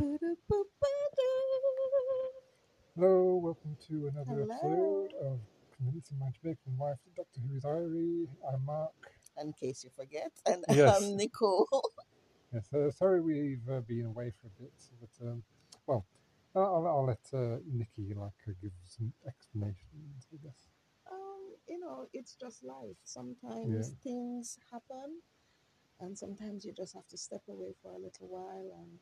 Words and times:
Hello, 0.00 0.16
welcome 3.36 3.76
to 3.88 4.06
another 4.08 4.46
Hello. 4.48 5.04
episode 5.04 5.12
of 5.20 5.38
Community 5.76 6.14
Magic 6.18 6.56
and 6.66 6.78
Wife 6.78 6.96
Doctor 7.14 7.40
Who's 7.46 7.62
Diary. 7.62 8.26
I'm 8.50 8.64
Mark. 8.64 8.92
In 9.38 9.52
case 9.52 9.84
you 9.84 9.90
forget, 9.94 10.30
and 10.46 10.64
Yes. 10.70 11.02
I'm 11.02 11.16
Nicole. 11.18 11.66
Yes, 12.54 12.72
uh, 12.72 12.90
sorry 12.90 13.20
we've 13.20 13.60
uh, 13.70 13.80
been 13.80 14.06
away 14.06 14.32
for 14.40 14.46
a 14.46 14.62
bit, 14.62 14.72
but 15.00 15.10
um, 15.28 15.42
well, 15.86 16.06
I'll, 16.56 16.64
I'll- 16.64 16.86
I'll 16.88 17.04
let 17.06 17.20
uh, 17.34 17.58
Nikki 17.70 18.14
like 18.14 18.32
uh, 18.48 18.52
give 18.62 18.72
some 18.88 19.12
explanations, 19.28 20.26
I 20.32 20.36
guess. 20.42 20.68
um, 21.12 21.42
you 21.68 21.78
know, 21.78 22.06
it's 22.14 22.34
just 22.40 22.64
life. 22.64 22.96
Sometimes 23.04 23.92
things 24.02 24.58
happen, 24.72 25.20
and 26.00 26.16
sometimes 26.18 26.64
you 26.64 26.72
just 26.72 26.94
have 26.94 27.06
to 27.08 27.18
step 27.18 27.42
away 27.50 27.74
for 27.82 27.92
a 27.92 27.98
little 27.98 28.28
while 28.28 28.72
and 28.80 28.98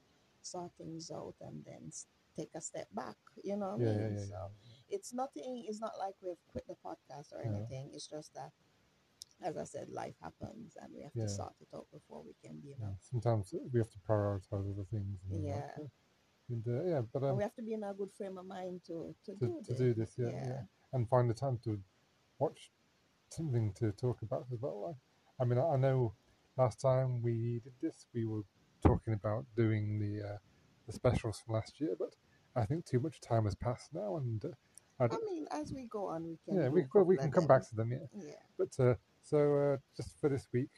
sort 0.51 0.73
things 0.79 1.11
out, 1.11 1.35
and 1.41 1.65
then 1.65 1.91
take 2.37 2.51
a 2.55 2.61
step 2.61 2.89
back. 2.95 3.16
You 3.45 3.56
know 3.56 3.70
what 3.77 3.80
Yeah, 3.80 3.93
I 3.95 3.97
mean? 3.98 4.16
yeah, 4.19 4.25
so 4.25 4.51
yeah. 4.69 4.97
it's 4.97 5.12
nothing. 5.12 5.65
It's 5.69 5.80
not 5.80 5.95
like 5.98 6.15
we've 6.23 6.45
quit 6.52 6.66
the 6.69 6.77
podcast 6.84 7.33
or 7.33 7.43
Yeah. 7.43 7.51
anything. 7.56 7.91
It's 7.95 8.06
just 8.09 8.34
that, 8.34 8.53
as 9.42 9.56
I 9.56 9.65
said, 9.65 9.89
life 9.91 10.16
happens, 10.23 10.77
and 10.80 10.92
we 10.95 11.03
have 11.03 11.12
to 11.15 11.29
sort 11.29 11.55
it 11.61 11.69
out 11.75 11.87
before 11.92 12.23
we 12.25 12.34
can 12.45 12.59
be. 12.61 12.69
You 12.69 12.77
yeah. 12.80 12.87
know, 12.87 12.97
Sometimes 13.01 13.55
we 13.73 13.79
have 13.79 13.91
to 13.91 13.98
prioritize 14.09 14.66
other 14.73 14.87
things. 14.91 15.19
Like, 15.30 15.42
Yeah. 15.45 15.70
and 16.51 16.65
uh, 16.67 16.83
yeah, 16.84 17.03
but 17.12 17.23
um, 17.25 17.37
we 17.37 17.42
have 17.42 17.55
to 17.56 17.62
be 17.62 17.75
in 17.75 17.84
a 17.84 17.92
good 17.95 18.12
frame 18.17 18.39
of 18.39 18.47
mind 18.47 18.80
to 18.87 19.15
to, 19.25 19.33
to, 19.34 19.47
do 19.47 19.62
to 19.65 19.70
this. 19.73 19.78
do 19.78 19.95
this, 19.95 20.15
yeah, 20.19 20.30
yeah, 20.30 20.47
Yeah. 20.48 20.62
and 20.92 21.09
find 21.09 21.28
the 21.30 21.34
time 21.34 21.59
to 21.65 21.78
watch 22.39 22.73
something 23.30 23.73
to 23.75 23.92
talk 23.92 24.23
about 24.23 24.47
as 24.53 24.61
well. 24.61 24.80
Like, 24.87 24.97
I 25.41 25.45
mean, 25.45 25.59
I 25.59 25.67
I 25.75 25.77
know 25.77 26.15
last 26.56 26.80
time 26.80 27.23
we 27.23 27.61
did 27.65 27.75
this, 27.80 28.06
we 28.15 28.25
were 28.25 28.42
talking 28.82 29.14
about 29.14 29.45
doing 29.56 29.98
the 29.98 30.27
uh, 30.27 30.37
the 30.86 30.92
specials 30.92 31.42
from 31.45 31.55
last 31.55 31.80
year, 31.80 31.95
but 31.98 32.14
I 32.56 32.64
think 32.64 32.84
too 32.84 33.00
much 33.00 33.20
time 33.20 33.45
has 33.45 33.55
passed 33.55 33.94
now, 33.94 34.16
and 34.16 34.44
uh, 34.44 34.48
I 35.00 35.08
mean, 35.25 35.47
as 35.53 35.72
we 35.72 35.84
go 35.84 36.08
on, 36.08 36.25
we 36.25 36.39
can. 36.44 36.61
yeah, 36.61 36.69
we 36.69 36.84
well, 36.92 37.05
we 37.05 37.16
can 37.16 37.30
come 37.30 37.47
back 37.47 37.69
to 37.69 37.77
them, 37.77 37.92
yeah. 37.92 38.06
Yeah. 38.16 38.33
But 38.58 38.84
uh, 38.84 38.94
so 39.22 39.55
uh, 39.55 39.77
just 39.97 40.20
for 40.20 40.28
this 40.28 40.48
week, 40.53 40.70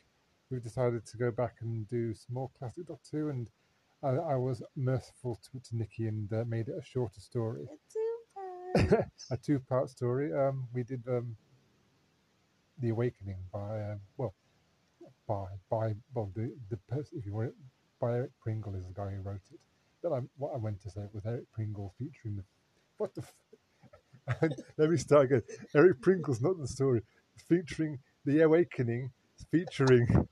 we've 0.50 0.62
decided 0.62 1.06
to 1.06 1.16
go 1.16 1.30
back 1.30 1.56
and 1.60 1.88
do 1.88 2.12
some 2.14 2.34
more 2.34 2.50
classic 2.58 2.86
Doctor 2.86 3.18
Who, 3.18 3.28
and 3.30 3.48
I, 4.02 4.08
I 4.32 4.36
was 4.36 4.62
merciful 4.76 5.40
to, 5.52 5.60
to 5.70 5.76
Nikki 5.76 6.06
and 6.06 6.30
uh, 6.32 6.44
made 6.46 6.68
it 6.68 6.74
a 6.78 6.84
shorter 6.84 7.20
story. 7.20 7.66
It's 7.72 7.94
two 7.94 8.88
times. 8.98 9.26
a 9.30 9.36
two-part 9.36 9.90
story. 9.90 10.32
Um, 10.32 10.68
we 10.74 10.82
did 10.82 11.02
um, 11.08 11.36
the 12.78 12.90
Awakening 12.90 13.38
by 13.52 13.80
um, 13.92 14.00
well, 14.16 14.34
by 15.26 15.46
by 15.70 15.94
well 16.14 16.30
the 16.34 16.52
the 16.68 16.76
person 16.88 17.18
if 17.18 17.24
you 17.24 17.32
want 17.32 17.48
it 17.48 17.54
by 18.00 18.14
Eric 18.14 18.30
Pringle 18.42 18.74
is 18.74 18.84
the 18.86 18.94
guy 18.94 19.10
who 19.10 19.22
wrote 19.22 19.40
it. 19.52 19.60
But 20.02 20.12
I, 20.12 20.20
what 20.38 20.52
I 20.54 20.56
went 20.56 20.80
to 20.82 20.90
say 20.90 21.02
was 21.12 21.26
Eric 21.26 21.50
Pringle 21.52 21.94
featuring 21.98 22.36
the 22.36 22.44
what 22.96 23.14
the. 23.14 23.22
F- 23.22 24.42
Let 24.76 24.90
me 24.90 24.96
start 24.96 25.26
again. 25.26 25.42
Eric 25.74 26.00
Pringle's 26.00 26.40
not 26.40 26.58
the 26.58 26.66
story. 26.68 27.02
Featuring 27.48 27.98
the 28.24 28.42
Awakening, 28.42 29.10
featuring 29.50 30.06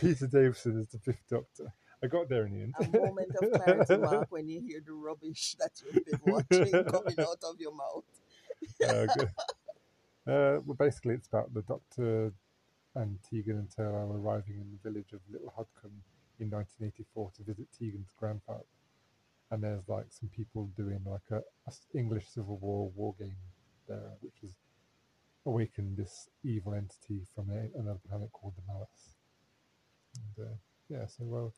Peter 0.00 0.26
Davison 0.26 0.80
as 0.80 0.88
the 0.88 0.98
Fifth 0.98 1.28
Doctor. 1.30 1.72
I 2.02 2.06
got 2.06 2.28
there 2.28 2.46
in 2.46 2.54
the 2.54 2.62
end. 2.62 2.74
a 2.78 2.98
moment 2.98 3.30
of 3.42 3.62
clarity, 3.62 3.96
Mark, 3.98 4.26
when 4.30 4.48
you 4.48 4.60
hear 4.60 4.80
the 4.84 4.92
rubbish 4.92 5.56
that 5.58 5.72
you've 5.84 6.04
been 6.04 6.20
watching 6.32 6.84
coming 6.84 7.18
out 7.18 7.42
of 7.42 7.58
your 7.58 7.74
mouth. 7.74 8.04
Uh. 8.86 9.24
Uh, 10.30 10.60
well, 10.66 10.76
basically, 10.78 11.14
it's 11.14 11.26
about 11.28 11.52
the 11.54 11.62
Doctor 11.62 12.32
and 12.94 13.18
Tegan 13.28 13.56
and 13.56 13.68
Turlough 13.70 14.14
arriving 14.14 14.56
in 14.60 14.70
the 14.70 14.90
village 14.90 15.12
of 15.14 15.20
Little 15.30 15.52
Hodcombe 15.56 16.02
in 16.40 16.50
1984 16.50 17.32
to 17.36 17.42
visit 17.42 17.68
Tegan's 17.78 18.10
grandfather. 18.18 18.64
And 19.50 19.62
there's 19.62 19.88
like 19.88 20.06
some 20.10 20.28
people 20.30 20.70
doing 20.76 21.00
like 21.06 21.28
a, 21.30 21.38
a 21.68 21.72
English 21.98 22.28
Civil 22.28 22.58
War 22.58 22.90
war 22.96 23.14
game 23.18 23.36
there, 23.88 24.12
which 24.20 24.36
has 24.42 24.52
awakened 25.46 25.96
this 25.96 26.28
evil 26.44 26.74
entity 26.74 27.24
from 27.34 27.50
a, 27.50 27.78
another 27.78 28.00
planet 28.08 28.30
called 28.32 28.54
the 28.56 28.62
Malus. 28.72 29.16
And 30.16 30.46
uh, 30.46 30.54
yeah, 30.88 31.06
so 31.06 31.24
well, 31.24 31.54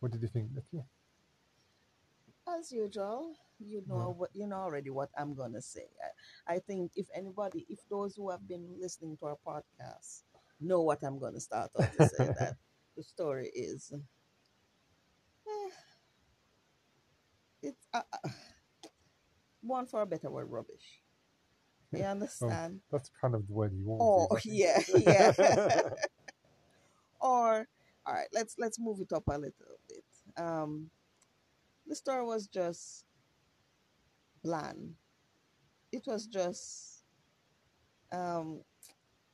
what 0.00 0.12
did 0.12 0.22
you 0.22 0.28
think, 0.28 0.50
Nikki? 0.54 0.82
As 2.48 2.72
usual, 2.72 3.34
you 3.58 3.82
know 3.86 4.10
what 4.10 4.30
you 4.34 4.46
know 4.46 4.56
already 4.56 4.90
what 4.90 5.10
I'm 5.16 5.34
gonna 5.34 5.60
say. 5.62 5.88
I, 6.48 6.54
I 6.54 6.58
think 6.60 6.92
if 6.96 7.08
anybody, 7.14 7.66
if 7.68 7.80
those 7.88 8.16
who 8.16 8.30
have 8.30 8.46
been 8.48 8.76
listening 8.80 9.16
to 9.18 9.26
our 9.26 9.38
podcast 9.46 10.22
know 10.60 10.82
what 10.82 11.02
I'm 11.02 11.18
gonna 11.18 11.40
start 11.40 11.70
off 11.76 11.90
to 11.92 12.02
say, 12.02 12.30
that 12.38 12.54
the 12.96 13.02
story 13.02 13.48
is. 13.54 13.92
eh, 15.46 15.70
it's 17.62 17.77
uh, 17.94 18.02
one 19.62 19.86
for 19.86 20.02
a 20.02 20.06
better 20.06 20.30
word, 20.30 20.50
rubbish. 20.50 21.02
You 21.92 22.02
understand? 22.04 22.80
That's 22.90 23.10
kind 23.20 23.34
of 23.34 23.46
the 23.46 23.52
word 23.52 23.72
you 23.74 23.84
want. 23.84 24.02
Oh 24.02 24.26
always 24.30 24.44
use. 24.44 24.66
I 24.66 24.80
think. 24.82 25.06
yeah, 25.06 25.32
yeah. 25.38 25.90
or 27.20 27.66
all 28.06 28.14
right, 28.14 28.28
let's 28.32 28.56
let's 28.58 28.78
move 28.78 29.00
it 29.00 29.12
up 29.12 29.24
a 29.28 29.32
little 29.32 29.52
bit. 29.88 30.04
Um, 30.36 30.90
the 31.86 31.94
story 31.94 32.24
was 32.24 32.46
just 32.46 33.04
bland. 34.42 34.94
It 35.90 36.02
was 36.06 36.26
just, 36.26 37.04
um, 38.12 38.60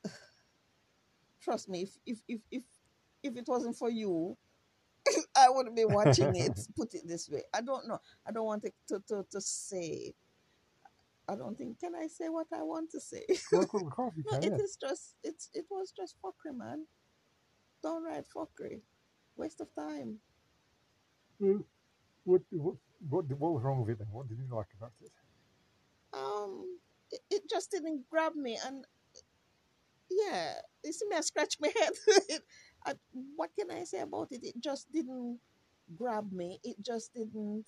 trust 1.43 1.69
me, 1.69 1.83
if 1.83 1.99
if 2.07 2.19
if 2.29 2.41
if 2.51 2.63
if 3.23 3.37
it 3.37 3.45
wasn't 3.49 3.77
for 3.77 3.91
you, 3.91 4.37
I 5.37 5.51
wouldn't 5.51 5.77
be 5.77 5.85
watching 5.85 6.35
it. 6.37 6.59
Put 6.77 6.95
it 6.95 7.07
this 7.07 7.29
way, 7.31 7.43
I 7.55 7.61
don't 7.61 7.89
know. 7.89 7.99
I 8.27 8.33
don't 8.33 8.47
want 8.47 8.65
it 8.65 8.75
to 8.89 9.01
to 9.09 9.25
to 9.31 9.41
say. 9.41 10.15
I 11.29 11.37
don't 11.37 11.57
think. 11.57 11.81
Can 11.81 11.95
I 11.95 12.07
say 12.09 12.29
what 12.29 12.49
I 12.53 12.63
want 12.63 12.91
to 12.93 13.01
say? 13.01 13.25
Well, 13.53 13.63
of 13.63 13.69
course- 13.69 13.85
of 13.99 14.13
No, 14.31 14.39
it 14.39 14.55
yeah. 14.59 14.65
is 14.65 14.77
just 14.77 15.17
it's 15.23 15.51
it 15.55 15.67
was 15.71 15.93
just 15.93 16.17
fuckery, 16.23 16.57
man. 16.57 16.87
Downright 17.83 18.27
fuckery. 18.35 18.83
Waste 19.37 19.61
of 19.61 19.75
time. 19.75 20.19
Well, 21.39 21.61
What, 22.25 22.43
what, 22.51 22.77
what, 23.09 23.25
what 23.39 23.53
was 23.55 23.63
wrong 23.63 23.81
with 23.81 23.91
it 23.91 23.99
then? 23.99 24.09
What 24.13 24.29
did 24.29 24.39
you 24.39 24.47
like 24.55 24.69
about 24.79 24.93
it? 25.03 25.13
Um 26.13 26.79
it, 27.11 27.21
it 27.31 27.43
just 27.51 27.71
didn't 27.71 28.09
grab 28.11 28.35
me 28.35 28.59
and 28.67 28.85
yeah, 30.11 30.55
you 30.85 30.93
see 30.93 31.07
me 31.09 31.17
I 31.17 31.21
scratch 31.23 31.57
my 31.61 31.73
head. 31.81 32.41
I, 32.87 32.95
what 33.37 33.51
can 33.59 33.71
I 33.71 33.85
say 33.85 34.01
about 34.01 34.29
it? 34.33 34.45
It 34.45 34.61
just 34.61 34.93
didn't 34.93 35.41
grab 35.97 36.33
me. 36.33 36.61
It 36.65 36.77
just 36.83 37.15
didn't 37.15 37.67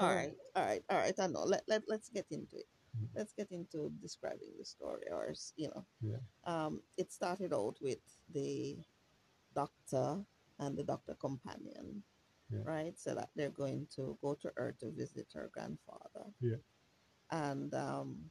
all 0.00 0.12
right, 0.14 0.32
all 0.56 0.64
right, 0.64 0.82
all 0.90 0.98
right. 0.98 1.14
I 1.20 1.26
know. 1.28 1.44
Let, 1.44 1.62
let, 1.68 1.82
let's 1.88 2.08
get 2.08 2.26
into 2.30 2.56
it. 2.56 2.66
Let's 3.14 3.32
get 3.32 3.50
into 3.52 3.92
describing 4.02 4.50
the 4.58 4.64
story, 4.64 5.04
or, 5.10 5.34
you 5.56 5.68
know, 5.68 5.84
Yeah. 6.00 6.18
um, 6.44 6.82
it 6.96 7.12
started 7.12 7.52
out 7.52 7.76
with 7.80 7.98
the 8.32 8.78
doctor 9.54 10.24
and 10.58 10.76
the 10.76 10.82
doctor 10.84 11.14
companion, 11.14 12.02
Yeah. 12.50 12.62
right? 12.64 12.98
So 12.98 13.14
that 13.14 13.30
they're 13.36 13.50
going 13.50 13.86
to 13.96 14.18
go 14.20 14.34
to 14.34 14.52
Earth 14.56 14.78
to 14.80 14.90
visit 14.90 15.28
her 15.34 15.50
grandfather. 15.52 16.26
Yeah. 16.40 16.56
And 17.30 17.72
um, 17.74 18.30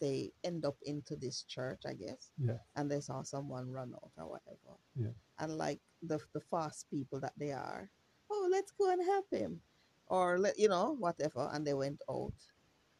they 0.00 0.32
end 0.44 0.64
up 0.64 0.76
into 0.82 1.16
this 1.16 1.42
church, 1.44 1.82
I 1.86 1.94
guess, 1.94 2.32
Yeah. 2.38 2.58
and 2.76 2.90
they 2.90 3.00
saw 3.00 3.22
someone 3.22 3.70
run 3.70 3.94
out 3.94 4.10
or 4.16 4.28
whatever. 4.28 4.78
Yeah. 4.96 5.12
And 5.38 5.58
like 5.58 5.80
the 6.02 6.18
the 6.32 6.40
fast 6.40 6.90
people 6.90 7.20
that 7.20 7.32
they 7.36 7.52
are, 7.52 7.90
oh, 8.30 8.48
let's 8.50 8.72
go 8.72 8.90
and 8.90 9.02
help 9.04 9.26
him, 9.30 9.60
or 10.06 10.38
let 10.38 10.58
you 10.58 10.68
know 10.68 10.96
whatever. 10.98 11.48
And 11.52 11.66
they 11.66 11.74
went 11.74 12.02
out. 12.10 12.34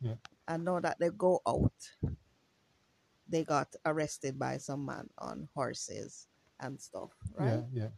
Yeah. 0.00 0.16
And 0.48 0.64
now 0.64 0.80
that 0.80 0.98
they 0.98 1.10
go 1.10 1.40
out, 1.46 1.72
they 3.28 3.44
got 3.44 3.74
arrested 3.86 4.38
by 4.38 4.58
some 4.58 4.84
man 4.84 5.08
on 5.18 5.48
horses 5.54 6.28
and 6.60 6.80
stuff, 6.80 7.10
right? 7.34 7.64
Yeah, 7.72 7.84
yeah. 7.84 7.88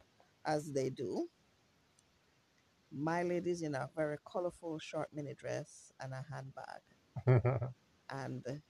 As 0.44 0.72
they 0.72 0.90
do. 0.90 1.28
My 2.92 3.24
lady's 3.24 3.62
in 3.62 3.74
a 3.74 3.90
very 3.96 4.16
colorful 4.24 4.78
short 4.78 5.08
mini 5.12 5.34
dress 5.34 5.92
and 6.00 6.14
a 6.14 6.24
handbag 6.32 6.80
and 8.10 8.62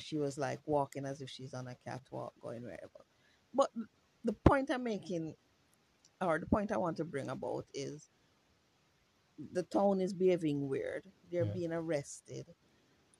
she 0.00 0.18
was 0.18 0.38
like 0.38 0.60
walking 0.66 1.04
as 1.06 1.20
if 1.20 1.30
she's 1.30 1.54
on 1.54 1.66
a 1.68 1.74
catwalk 1.84 2.32
going 2.40 2.62
wherever. 2.62 3.04
But 3.54 3.70
the 4.24 4.32
point 4.32 4.70
I'm 4.70 4.82
making, 4.84 5.34
or 6.20 6.38
the 6.38 6.46
point 6.46 6.72
I 6.72 6.76
want 6.78 6.96
to 6.98 7.04
bring 7.04 7.28
about, 7.28 7.66
is 7.74 8.10
the 9.52 9.62
town 9.62 10.00
is 10.00 10.12
behaving 10.12 10.68
weird. 10.68 11.04
They're 11.30 11.44
Yeah. 11.46 11.52
being 11.52 11.72
arrested, 11.72 12.46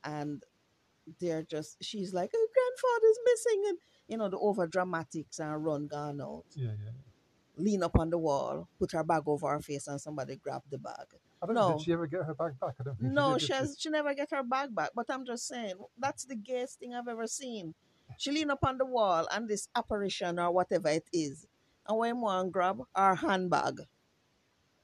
and 0.05 0.45
they're 1.19 1.43
just. 1.43 1.83
She's 1.83 2.13
like, 2.13 2.31
"Oh, 2.35 2.49
grandfather's 2.55 3.19
missing," 3.25 3.63
and 3.69 3.79
you 4.09 4.17
know 4.19 4.29
the 4.29 4.39
over 4.39 4.67
dramatics 4.67 5.39
and 5.41 5.65
run 5.65 5.87
gone 5.87 6.21
out. 6.21 6.45
yeah, 6.55 6.73
yeah. 6.73 6.91
Lean 7.57 7.83
up 7.83 7.99
on 7.99 8.11
the 8.11 8.19
wall, 8.19 8.69
put 8.79 8.93
her 8.93 9.03
bag 9.05 9.23
over 9.27 9.49
her 9.49 9.61
face, 9.61 9.87
and 9.87 10.01
somebody 10.01 10.37
grabbed 10.37 10.71
the 10.71 10.79
bag. 10.79 11.07
I 11.43 11.47
don't 11.47 11.55
know. 11.55 11.71
No. 11.71 11.77
Did 11.79 11.85
she 11.85 11.93
ever 11.93 12.07
get 12.07 12.23
her 12.25 12.35
bag 12.35 12.53
back? 12.61 12.75
I 12.79 12.83
don't 12.83 12.99
think 12.99 13.13
No, 13.13 13.39
she 13.39 13.47
she 13.47 13.53
did. 13.53 13.59
has, 13.59 13.77
she 13.79 13.89
never 13.91 14.13
get 14.15 14.29
her 14.31 14.43
bag 14.43 14.75
back. 14.75 14.91
But 14.95 15.07
I'm 15.09 15.25
just 15.25 15.47
saying 15.49 15.75
that's 15.99 16.25
the 16.25 16.37
gayest 16.37 16.79
thing 16.81 16.95
I've 16.95 17.09
ever 17.09 17.27
seen. 17.27 17.75
She 18.19 18.31
lean 18.33 18.51
up 18.51 18.65
on 18.65 18.77
the 18.77 18.85
wall 18.85 19.27
and 19.33 19.49
this 19.49 19.69
apparition 19.75 20.39
or 20.39 20.51
whatever 20.51 20.89
it 20.89 21.05
is, 21.13 21.47
and 21.89 21.97
when 21.99 22.21
one 22.21 22.51
grab 22.51 22.81
her 22.95 23.15
handbag, 23.15 23.81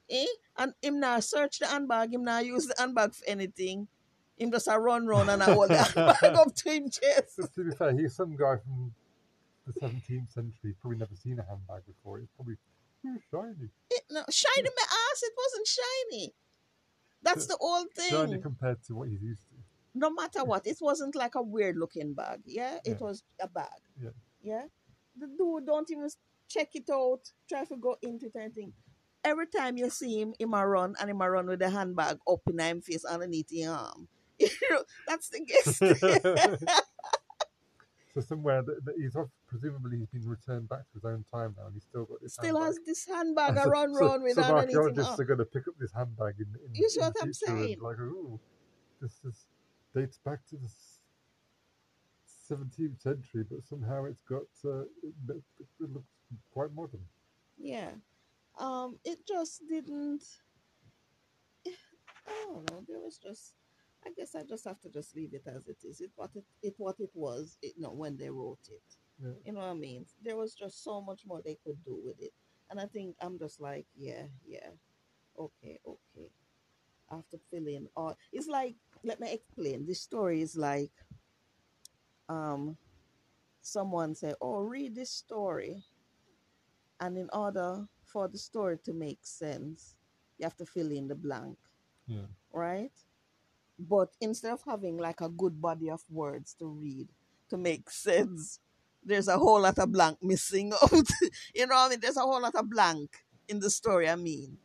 Eh? 0.09 0.25
And 0.57 0.73
him 0.81 0.99
now 1.01 1.19
search 1.19 1.59
the 1.59 1.67
handbag, 1.67 2.13
him 2.13 2.23
now 2.23 2.39
use 2.39 2.65
the 2.65 2.75
handbag 2.79 3.13
for 3.13 3.25
anything. 3.27 3.87
Him 4.37 4.51
just 4.51 4.67
a 4.67 4.79
run 4.79 5.05
round 5.05 5.29
and 5.29 5.43
I 5.43 5.51
hold 5.53 5.69
the 5.69 5.77
handbag 5.83 6.33
up 6.35 6.55
to 6.55 6.71
him 6.71 6.89
chest. 6.89 7.35
Just 7.35 7.53
to 7.55 7.65
be 7.69 7.75
fair, 7.75 7.91
he's 7.91 8.15
some 8.15 8.35
guy 8.35 8.55
from 8.57 8.93
the 9.65 9.73
17th 9.81 10.31
century. 10.31 10.53
He's 10.63 10.75
probably 10.79 10.97
never 10.99 11.15
seen 11.15 11.37
a 11.39 11.43
handbag 11.43 11.85
before. 11.85 12.19
It's 12.19 12.31
probably 12.35 12.55
"Ooh, 13.05 13.19
shiny. 13.29 13.69
It, 13.91 14.03
no, 14.09 14.23
shiny 14.29 14.69
my 14.69 14.83
ass, 15.11 15.23
it 15.23 15.33
wasn't 15.37 15.67
shiny. 15.67 16.33
That's 17.21 17.47
the 17.47 17.57
old 17.57 17.87
thing. 17.91 18.41
compared 18.41 18.83
to 18.85 18.95
what 18.95 19.09
he's 19.09 19.21
used 19.21 19.41
to. 19.49 19.55
No 19.95 20.09
matter 20.11 20.43
what, 20.43 20.67
it 20.67 20.77
wasn't 20.79 21.15
like 21.15 21.35
a 21.35 21.41
weird 21.41 21.75
looking 21.77 22.13
bag. 22.13 22.41
Yeah, 22.45 22.75
it 22.75 22.81
Yeah. 22.85 22.97
was 22.99 23.23
a 23.41 23.47
bag. 23.47 23.81
Yeah. 24.01 24.11
Yeah. 24.41 24.63
The 25.19 25.27
dude 25.27 25.65
don't 25.65 25.89
even 25.91 26.09
check 26.47 26.69
it 26.75 26.89
out, 26.91 27.21
try 27.49 27.65
to 27.65 27.75
go 27.77 27.97
into 28.01 28.29
it. 28.33 28.73
Every 29.23 29.47
time 29.47 29.77
you 29.77 29.89
see 29.89 30.21
him, 30.21 30.33
he 30.37 30.45
might 30.45 30.65
run 30.65 30.95
and 30.99 31.09
he 31.09 31.13
might 31.13 31.29
run 31.29 31.47
with 31.47 31.59
the 31.59 31.69
handbag 31.69 32.19
up 32.29 32.41
in 32.47 32.59
him 32.59 32.81
face 32.81 33.03
underneath 33.03 33.49
his 33.49 33.67
arm. 33.67 34.07
You 34.39 34.49
know, 34.69 34.83
that's 35.07 35.29
the 35.29 35.39
guess. 36.59 36.73
So 38.13 38.21
somewhere 38.21 38.61
that, 38.63 38.85
that 38.85 38.95
he's 38.97 39.15
off, 39.15 39.29
presumably 39.47 39.97
he's 39.99 40.09
been 40.09 40.27
returned 40.27 40.69
back 40.69 40.81
to 40.89 40.93
his 40.95 41.05
own 41.05 41.23
time 41.31 41.55
now, 41.57 41.65
and 41.67 41.73
he's 41.73 41.83
still 41.83 42.05
got 42.05 42.21
this. 42.21 42.33
Still 42.33 42.55
handbag. 42.59 42.65
has 42.67 42.79
this 42.85 43.05
handbag 43.07 43.49
And 43.51 43.59
I 43.59 43.63
so- 43.63 43.69
run 43.69 43.93
so, 43.93 43.99
round 44.05 44.23
with 44.23 44.33
some 44.35 44.43
underneath 44.43 44.69
him. 44.75 44.77
archaeologists 44.77 45.11
arm. 45.11 45.21
are 45.21 45.25
going 45.25 45.39
to 45.39 45.45
pick 45.45 45.67
up 45.67 45.73
this 45.79 45.91
handbag 45.93 46.35
in, 46.39 46.47
in, 46.65 46.75
You 46.75 46.89
see 46.89 46.99
what 46.99 47.15
I'm 47.21 47.33
saying? 47.33 47.77
Like, 47.81 47.97
oh, 48.01 48.39
this 49.01 49.19
is 49.25 49.45
dates 49.95 50.19
back 50.23 50.39
to 50.49 50.55
the 50.57 50.69
17th 52.49 53.01
century, 53.01 53.43
but 53.49 53.63
somehow 53.63 54.05
it's 54.05 54.21
got 54.23 54.43
uh, 54.65 54.81
it, 54.81 55.13
it, 55.29 55.43
it 55.79 55.93
looks 55.93 56.07
quite 56.51 56.73
modern. 56.73 57.01
Yeah. 57.57 57.91
Um, 58.59 58.97
it 59.03 59.19
just 59.27 59.61
didn't. 59.69 60.23
I 62.27 62.45
don't 62.45 62.69
know. 62.71 62.83
There 62.87 62.99
was 62.99 63.17
just. 63.17 63.53
I 64.05 64.11
guess 64.15 64.35
I 64.35 64.43
just 64.43 64.63
have 64.65 64.79
to 64.81 64.89
just 64.89 65.15
leave 65.15 65.33
it 65.33 65.43
as 65.47 65.67
it 65.67 65.77
is. 65.83 65.99
It 66.01 66.11
what 66.15 66.29
it, 66.35 66.45
it 66.61 66.75
what 66.77 66.95
it 66.99 67.09
was. 67.13 67.57
It 67.61 67.73
no 67.77 67.91
when 67.91 68.15
they 68.17 68.29
wrote 68.29 68.59
it. 68.69 68.95
Yeah. 69.21 69.31
You 69.45 69.53
know 69.53 69.59
what 69.61 69.67
I 69.69 69.73
mean? 69.73 70.05
There 70.23 70.37
was 70.37 70.53
just 70.53 70.83
so 70.83 71.01
much 71.01 71.21
more 71.25 71.41
they 71.43 71.57
could 71.63 71.83
do 71.85 71.99
with 72.03 72.21
it, 72.21 72.33
and 72.69 72.79
I 72.79 72.85
think 72.85 73.15
I'm 73.21 73.37
just 73.39 73.61
like, 73.61 73.85
yeah, 73.95 74.23
yeah, 74.45 74.69
okay, 75.39 75.79
okay. 75.87 76.29
After 77.11 77.37
filling 77.51 77.83
to 77.85 77.89
all. 77.95 78.17
It's 78.33 78.47
like 78.47 78.75
let 79.03 79.19
me 79.19 79.33
explain. 79.33 79.85
This 79.85 80.01
story 80.01 80.41
is 80.41 80.55
like, 80.57 80.91
um, 82.29 82.77
someone 83.61 84.15
said, 84.15 84.35
"Oh, 84.41 84.59
read 84.59 84.95
this 84.95 85.11
story," 85.11 85.83
and 86.99 87.17
in 87.17 87.29
order 87.33 87.87
for 88.05 88.27
the 88.27 88.37
story 88.37 88.77
to 88.85 88.93
make 88.93 89.19
sense, 89.21 89.95
you 90.37 90.43
have 90.45 90.55
to 90.57 90.65
fill 90.65 90.91
in 90.91 91.07
the 91.07 91.15
blank, 91.15 91.57
Yeah. 92.07 92.27
right? 92.51 92.91
But 93.79 94.09
instead 94.21 94.53
of 94.53 94.63
having 94.65 94.97
like 94.97 95.21
a 95.21 95.29
good 95.29 95.61
body 95.61 95.89
of 95.89 96.03
words 96.09 96.53
to 96.59 96.67
read 96.67 97.09
to 97.49 97.57
make 97.57 97.89
sense, 98.07 98.59
there's 99.07 99.29
a 99.29 99.39
whole 99.39 99.61
lot 99.61 99.79
of 99.79 99.91
blank 99.91 100.19
missing 100.21 100.73
out. 100.83 100.91
you 101.55 101.67
know 101.67 101.75
what 101.75 101.87
I 101.87 101.89
mean? 101.89 101.99
There's 102.01 102.17
a 102.17 102.21
whole 102.21 102.41
lot 102.41 102.55
of 102.55 102.69
blank 102.69 103.09
in 103.49 103.59
the 103.59 103.71
story, 103.71 104.09
I 104.09 104.15
mean. 104.15 104.57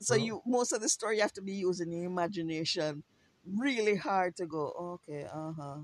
So 0.00 0.14
Well- 0.14 0.24
you 0.26 0.42
most 0.46 0.72
of 0.72 0.82
the 0.82 0.88
story 0.88 1.16
you 1.16 1.22
have 1.22 1.32
to 1.34 1.42
be 1.42 1.54
using 1.54 1.92
your 1.92 2.04
imagination 2.06 3.04
really 3.46 3.96
hard 3.96 4.36
to 4.36 4.46
go, 4.46 4.98
okay, 5.08 5.24
uh-huh. 5.24 5.78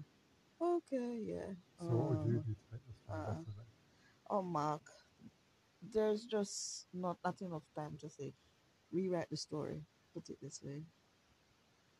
Okay, 0.60 1.20
yeah. 1.26 1.52
So 1.88 1.94
what 1.96 2.08
would 2.10 2.20
you 2.26 2.38
uh, 2.38 2.42
do 2.46 2.54
to 2.54 2.64
make 2.70 2.82
this 2.86 2.96
one 3.06 3.20
uh. 3.20 3.42
Oh, 4.30 4.42
Mark, 4.42 4.82
there's 5.92 6.24
just 6.24 6.86
not 6.92 7.18
not 7.24 7.40
enough 7.42 7.64
time 7.76 7.96
to 8.00 8.08
say, 8.10 8.32
rewrite 8.92 9.30
the 9.30 9.36
story. 9.36 9.82
Put 10.14 10.28
it 10.30 10.38
this 10.42 10.62
way. 10.62 10.82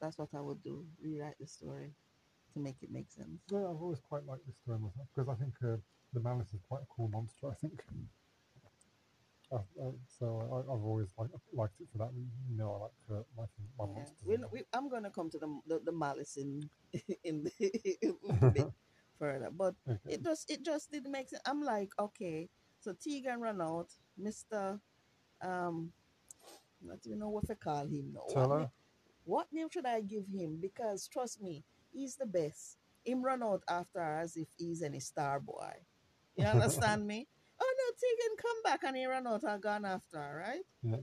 That's 0.00 0.19
what 0.19 0.28
I 0.34 0.40
would 0.40 0.62
do. 0.62 0.84
Rewrite 1.02 1.38
the 1.38 1.46
story 1.46 1.93
to 2.54 2.60
make 2.60 2.76
it 2.82 2.90
make 2.90 3.10
sense. 3.10 3.40
Yeah, 3.50 3.58
I've 3.70 3.81
always 3.82 4.00
quite 4.00 4.25
liked 4.26 4.46
this 4.46 4.56
story 4.56 4.78
myself 4.78 5.06
because 5.14 5.28
I 5.28 5.34
think 5.43 5.54
uh, 5.62 5.76
the 6.12 6.20
Malus 6.20 6.52
is 6.52 6.60
quite 6.69 6.82
a 6.82 6.87
cool 6.94 7.08
monster. 7.08 7.49
I 7.50 7.54
think. 7.54 7.82
Uh, 9.52 9.56
uh, 9.82 9.90
so 10.19 10.26
I, 10.50 10.72
I've 10.72 10.82
always 10.82 11.08
liked, 11.19 11.34
liked 11.52 11.78
it 11.78 11.87
for 11.93 11.99
that. 11.99 12.10
You 12.50 12.56
know, 12.56 12.72
I 12.72 12.78
like 12.88 13.20
uh, 13.20 13.22
liking 13.37 13.64
my 13.78 13.84
Yeah. 13.84 13.93
monsters. 13.94 14.50
We, 14.50 14.64
I'm 14.72 14.88
gonna 14.88 15.10
come 15.10 15.28
to 15.31 15.38
the 15.38 15.60
the, 15.66 15.81
the 15.84 15.93
Malus 15.93 16.38
in 16.38 16.70
in 17.25 17.44
the 17.60 18.72
further, 19.19 19.50
but 19.50 19.75
Okay. 19.87 20.14
it 20.14 20.22
just 20.25 20.50
it 20.50 20.64
just 20.64 20.90
didn't 20.90 21.12
make 21.12 21.28
sense. 21.28 21.43
I'm 21.44 21.62
like, 21.62 21.90
okay, 21.99 22.49
so 22.81 22.94
Tegan 22.94 23.40
run 23.40 23.60
out, 23.60 23.88
Mister, 24.16 24.81
um, 25.43 25.93
not 26.81 26.99
even 27.04 27.19
know 27.19 27.28
what 27.28 27.46
to 27.49 27.54
call 27.54 27.84
him 27.87 28.12
now. 28.14 28.25
What 28.26 28.50
name- 28.58 28.70
What 29.25 29.49
name 29.52 29.69
should 29.70 29.87
I 29.87 30.00
give 30.00 30.26
him? 30.28 30.58
Because 30.60 31.08
trust 31.08 31.43
me, 31.43 31.62
he's 31.93 32.17
the 32.17 32.27
best. 32.27 32.77
Him 33.05 33.23
run 33.23 33.43
out 33.43 33.62
after 33.69 34.00
her 34.00 34.21
as 34.21 34.37
if 34.37 34.49
he's 34.56 34.83
any 34.83 35.00
star 35.00 35.41
boy. 35.41 35.73
You 36.37 36.47
understand 36.47 37.06
me? 37.06 37.29
Oh 37.65 37.75
no, 37.79 37.94
Tegan 37.94 38.37
come 38.43 38.62
back 38.65 38.83
and 38.83 38.97
he 38.97 39.06
run 39.06 39.25
out 39.25 39.44
and 39.44 39.62
gone 39.62 39.85
after 39.85 40.19
her, 40.19 40.44
right? 40.44 40.65
Yeah. 40.83 40.97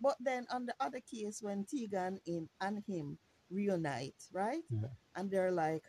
But 0.00 0.16
then 0.18 0.44
on 0.50 0.66
the 0.66 0.74
other 0.80 0.98
case, 0.98 1.38
when 1.40 1.64
Tegan 1.64 2.18
in 2.26 2.48
and 2.60 2.82
him 2.88 3.16
reunite, 3.48 4.16
right? 4.32 4.62
Yeah. 4.70 4.88
And 5.14 5.30
they're 5.30 5.52
like, 5.52 5.84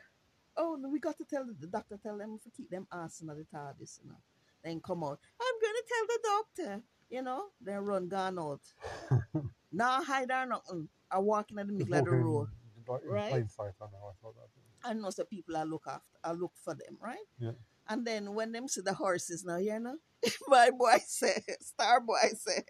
"Oh, 0.58 0.78
no, 0.80 0.90
we 0.90 1.00
got 1.00 1.18
to 1.18 1.26
tell 1.26 1.46
the, 1.46 1.66
doctor, 1.66 1.98
tell 1.98 2.20
them 2.20 2.38
to 2.44 2.52
keep 2.52 2.70
them 2.70 2.86
asking 2.92 3.32
at 3.32 3.38
the 3.38 3.46
TARDIS, 3.46 4.00
you 4.04 4.10
know." 4.10 4.22
Then 4.64 4.80
come 4.80 5.04
out. 5.04 5.20
I'm 5.42 5.56
gonna 5.60 5.86
tell 5.88 6.06
the 6.08 6.20
doctor, 6.30 6.84
you 7.10 7.22
know. 7.24 7.46
Then 7.60 7.80
run 7.80 8.08
gone 8.08 8.38
out. 8.38 8.62
now 9.72 10.04
hide 10.04 10.30
or 10.30 10.46
nothing. 10.46 10.88
I 11.10 11.18
walking 11.18 11.58
in 11.58 11.66
the 11.66 11.74
middle 11.74 11.96
of 11.96 12.06
the 12.06 12.12
road. 12.12 12.48
In 12.88 13.10
right? 13.10 13.32
plain 13.32 13.50
sight, 13.50 13.74
I 13.82 13.86
know. 13.86 14.10
I 14.10 14.14
thought 14.22 14.36
that. 14.36 14.96
Know 14.96 15.10
some 15.10 15.28
people 15.28 15.58
I 15.58 15.64
look 15.64 15.84
after, 15.88 16.18
I 16.24 16.32
look 16.32 16.54
for 16.64 16.74
them, 16.74 16.98
right? 17.02 17.18
Yeah. 17.40 17.52
And 17.88 18.06
then 18.06 18.34
when 18.34 18.52
them 18.52 18.68
see 18.68 18.82
the 18.82 18.94
horses 18.94 19.44
now, 19.46 19.58
you 19.58 19.80
know, 19.80 19.98
my 20.48 20.70
boy 20.72 20.98
say, 21.06 21.44
Star 21.60 22.00
Boy 22.00 22.30
say, 22.36 22.64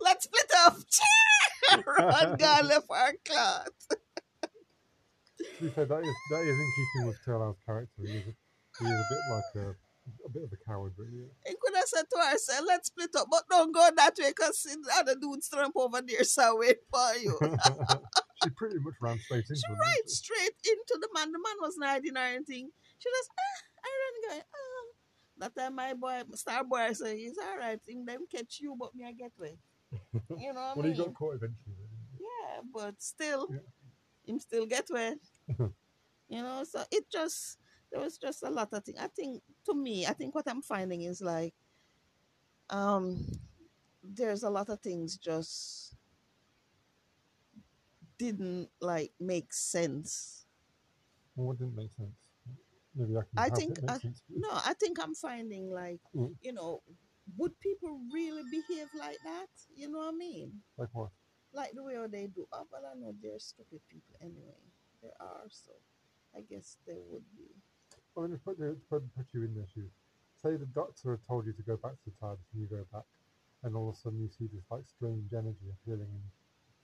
let's 0.00 0.24
split 0.24 0.50
up. 0.64 0.76
Run, 1.86 2.36
gone 2.38 2.68
left 2.68 2.86
our 2.90 3.12
cloth. 3.24 3.68
To 3.88 5.64
be 5.64 5.68
fair, 5.70 5.84
that 5.86 6.00
is 6.00 6.14
that 6.30 6.40
is 6.42 6.58
in 6.58 6.72
keeping 6.76 7.06
with 7.08 7.18
Turlough's 7.26 7.58
character. 7.64 8.02
He 8.04 8.16
is 8.16 8.26
a, 8.26 8.34
he 8.78 8.84
is 8.86 9.00
a 9.00 9.04
bit 9.10 9.20
like 9.30 9.66
a, 9.66 9.68
a 10.26 10.30
bit 10.30 10.42
of 10.44 10.52
a 10.52 10.70
coward, 10.70 10.92
really. 10.96 11.28
He 11.46 11.54
could 11.60 11.74
have 11.74 11.84
said 11.86 12.04
to 12.10 12.18
her, 12.18 12.38
say, 12.38 12.60
let's 12.66 12.88
split 12.88 13.10
up, 13.16 13.28
but 13.30 13.44
don't 13.50 13.72
go 13.72 13.88
that 13.96 14.14
way 14.18 14.30
because 14.30 14.62
the 14.62 14.92
other 14.96 15.14
dude's 15.20 15.48
tramp 15.48 15.74
over 15.76 16.00
there, 16.06 16.24
so 16.24 16.58
wait 16.58 16.78
for 16.90 17.16
you. 17.16 17.38
She 18.42 18.50
pretty 18.50 18.78
much 18.80 18.94
ran 19.00 19.18
straight 19.18 19.44
into 19.48 19.56
she 19.56 19.72
him. 19.72 19.78
right 19.78 19.96
didn't 19.96 20.10
she? 20.10 20.16
straight 20.16 20.56
into 20.64 20.98
the 21.00 21.08
man. 21.14 21.32
The 21.32 21.38
man 21.38 21.56
wasn't 21.60 21.86
hiding 21.86 22.16
or 22.16 22.20
anything. 22.20 22.70
She 22.98 23.08
just, 23.08 23.30
ah, 23.38 23.62
I 23.84 23.88
ran 24.00 24.30
going, 24.30 24.42
ah. 24.54 24.86
That 25.38 25.56
time 25.56 25.74
my 25.76 25.94
boy, 25.94 26.22
Star 26.34 26.62
Boy, 26.64 26.76
I 26.78 26.92
say, 26.92 27.16
it's 27.16 27.38
all 27.38 27.58
right. 27.58 27.80
Him 27.88 28.04
them 28.06 28.26
catch 28.30 28.60
you, 28.60 28.76
but 28.78 28.94
me 28.94 29.04
I 29.06 29.12
get 29.12 29.32
away. 29.38 29.56
You 30.38 30.52
know 30.52 30.60
what 30.74 30.76
Well, 30.76 30.86
I 30.86 30.90
he 30.90 30.94
got 30.96 31.14
caught 31.14 31.34
eventually. 31.36 31.76
Yeah, 32.20 32.60
but 32.72 33.02
still, 33.02 33.48
Yeah. 33.50 33.58
him 34.32 34.38
still 34.38 34.66
get 34.66 34.88
away. 34.90 35.14
you 36.28 36.42
know, 36.42 36.64
so 36.64 36.82
it 36.90 37.04
just, 37.10 37.58
there 37.90 38.00
was 38.00 38.18
just 38.18 38.42
a 38.42 38.50
lot 38.50 38.72
of 38.72 38.84
things. 38.84 38.98
I 39.00 39.08
think, 39.08 39.42
to 39.66 39.74
me, 39.74 40.06
I 40.06 40.12
think 40.12 40.34
what 40.34 40.48
I'm 40.48 40.62
finding 40.62 41.02
is 41.02 41.20
like, 41.20 41.54
um, 42.70 43.26
there's 44.02 44.42
a 44.42 44.50
lot 44.50 44.68
of 44.68 44.80
things 44.80 45.16
just 45.16 45.91
didn't 48.22 48.68
like 48.80 49.12
make 49.18 49.52
sense. 49.52 50.46
Well, 51.34 51.48
what 51.48 51.58
didn't 51.58 51.74
make 51.74 51.92
sense? 51.92 52.14
Maybe 52.94 53.16
I 53.16 53.22
can 53.26 53.38
I 53.46 53.48
think 53.58 53.72
I-. 53.88 53.98
No, 54.44 54.50
I 54.52 54.74
think 54.74 54.98
I'm 55.02 55.14
finding 55.14 55.70
like, 55.70 56.00
Mm. 56.14 56.34
you 56.46 56.52
know, 56.52 56.82
would 57.38 57.58
people 57.58 57.92
really 58.12 58.44
behave 58.56 58.90
like 58.94 59.18
that? 59.24 59.50
You 59.74 59.90
know 59.90 59.98
what 60.04 60.14
I 60.14 60.16
mean? 60.26 60.48
Like 60.78 60.92
what? 60.92 61.10
Like 61.52 61.72
the 61.74 61.82
way 61.82 61.96
they 62.16 62.26
do. 62.26 62.46
Oh, 62.52 62.66
well, 62.70 62.84
I 62.90 62.94
know 63.00 63.12
they're 63.22 63.38
stupid 63.38 63.80
people 63.90 64.14
anyway. 64.20 64.62
There 65.02 65.16
are, 65.20 65.46
so 65.50 65.72
I 66.36 66.40
guess 66.42 66.76
there 66.86 67.02
would 67.10 67.24
be. 67.36 67.48
Well, 68.14 68.22
let 68.24 68.30
me 68.30 68.38
put, 68.44 68.58
put, 68.88 69.02
put 69.16 69.26
you 69.34 69.42
in 69.44 69.54
their 69.54 69.66
shoes. 69.74 69.92
Say 70.42 70.56
the 70.56 70.66
doctor 70.66 71.10
had 71.12 71.24
told 71.26 71.46
you 71.46 71.52
to 71.52 71.62
go 71.62 71.76
back 71.76 71.92
to 71.92 72.06
the 72.06 72.16
TARDIS 72.20 72.46
and 72.52 72.62
you 72.62 72.68
go 72.68 72.84
back, 72.92 73.06
and 73.62 73.74
all 73.76 73.88
of 73.90 73.94
a 73.96 73.98
sudden 73.98 74.20
you 74.20 74.28
see 74.28 74.46
this 74.52 74.64
like 74.70 74.84
strange 74.86 75.32
energy 75.32 75.66
appearing 75.74 76.10
in 76.18 76.22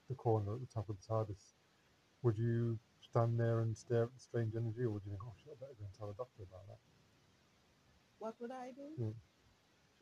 the 0.09 0.15
corner 0.15 0.55
at 0.55 0.59
the 0.59 0.67
top 0.73 0.89
of 0.89 0.97
the 0.97 1.13
TARDIS. 1.13 1.53
Would 2.23 2.37
you 2.37 2.79
stand 3.01 3.39
there 3.39 3.61
and 3.61 3.77
stare 3.77 4.03
at 4.03 4.13
the 4.13 4.19
strange 4.19 4.53
energy, 4.55 4.83
or 4.83 4.89
would 4.91 5.03
you 5.05 5.11
think, 5.11 5.23
oh 5.23 5.33
shit, 5.37 5.53
I 5.55 5.59
better 5.59 5.73
go 5.79 5.85
and 5.85 5.93
tell 5.97 6.07
the 6.07 6.13
doctor 6.13 6.43
about 6.43 6.67
that? 6.67 6.79
What 8.17 8.35
would 8.41 8.51
I 8.51 8.71
do? 8.71 9.03
Mm. 9.03 9.13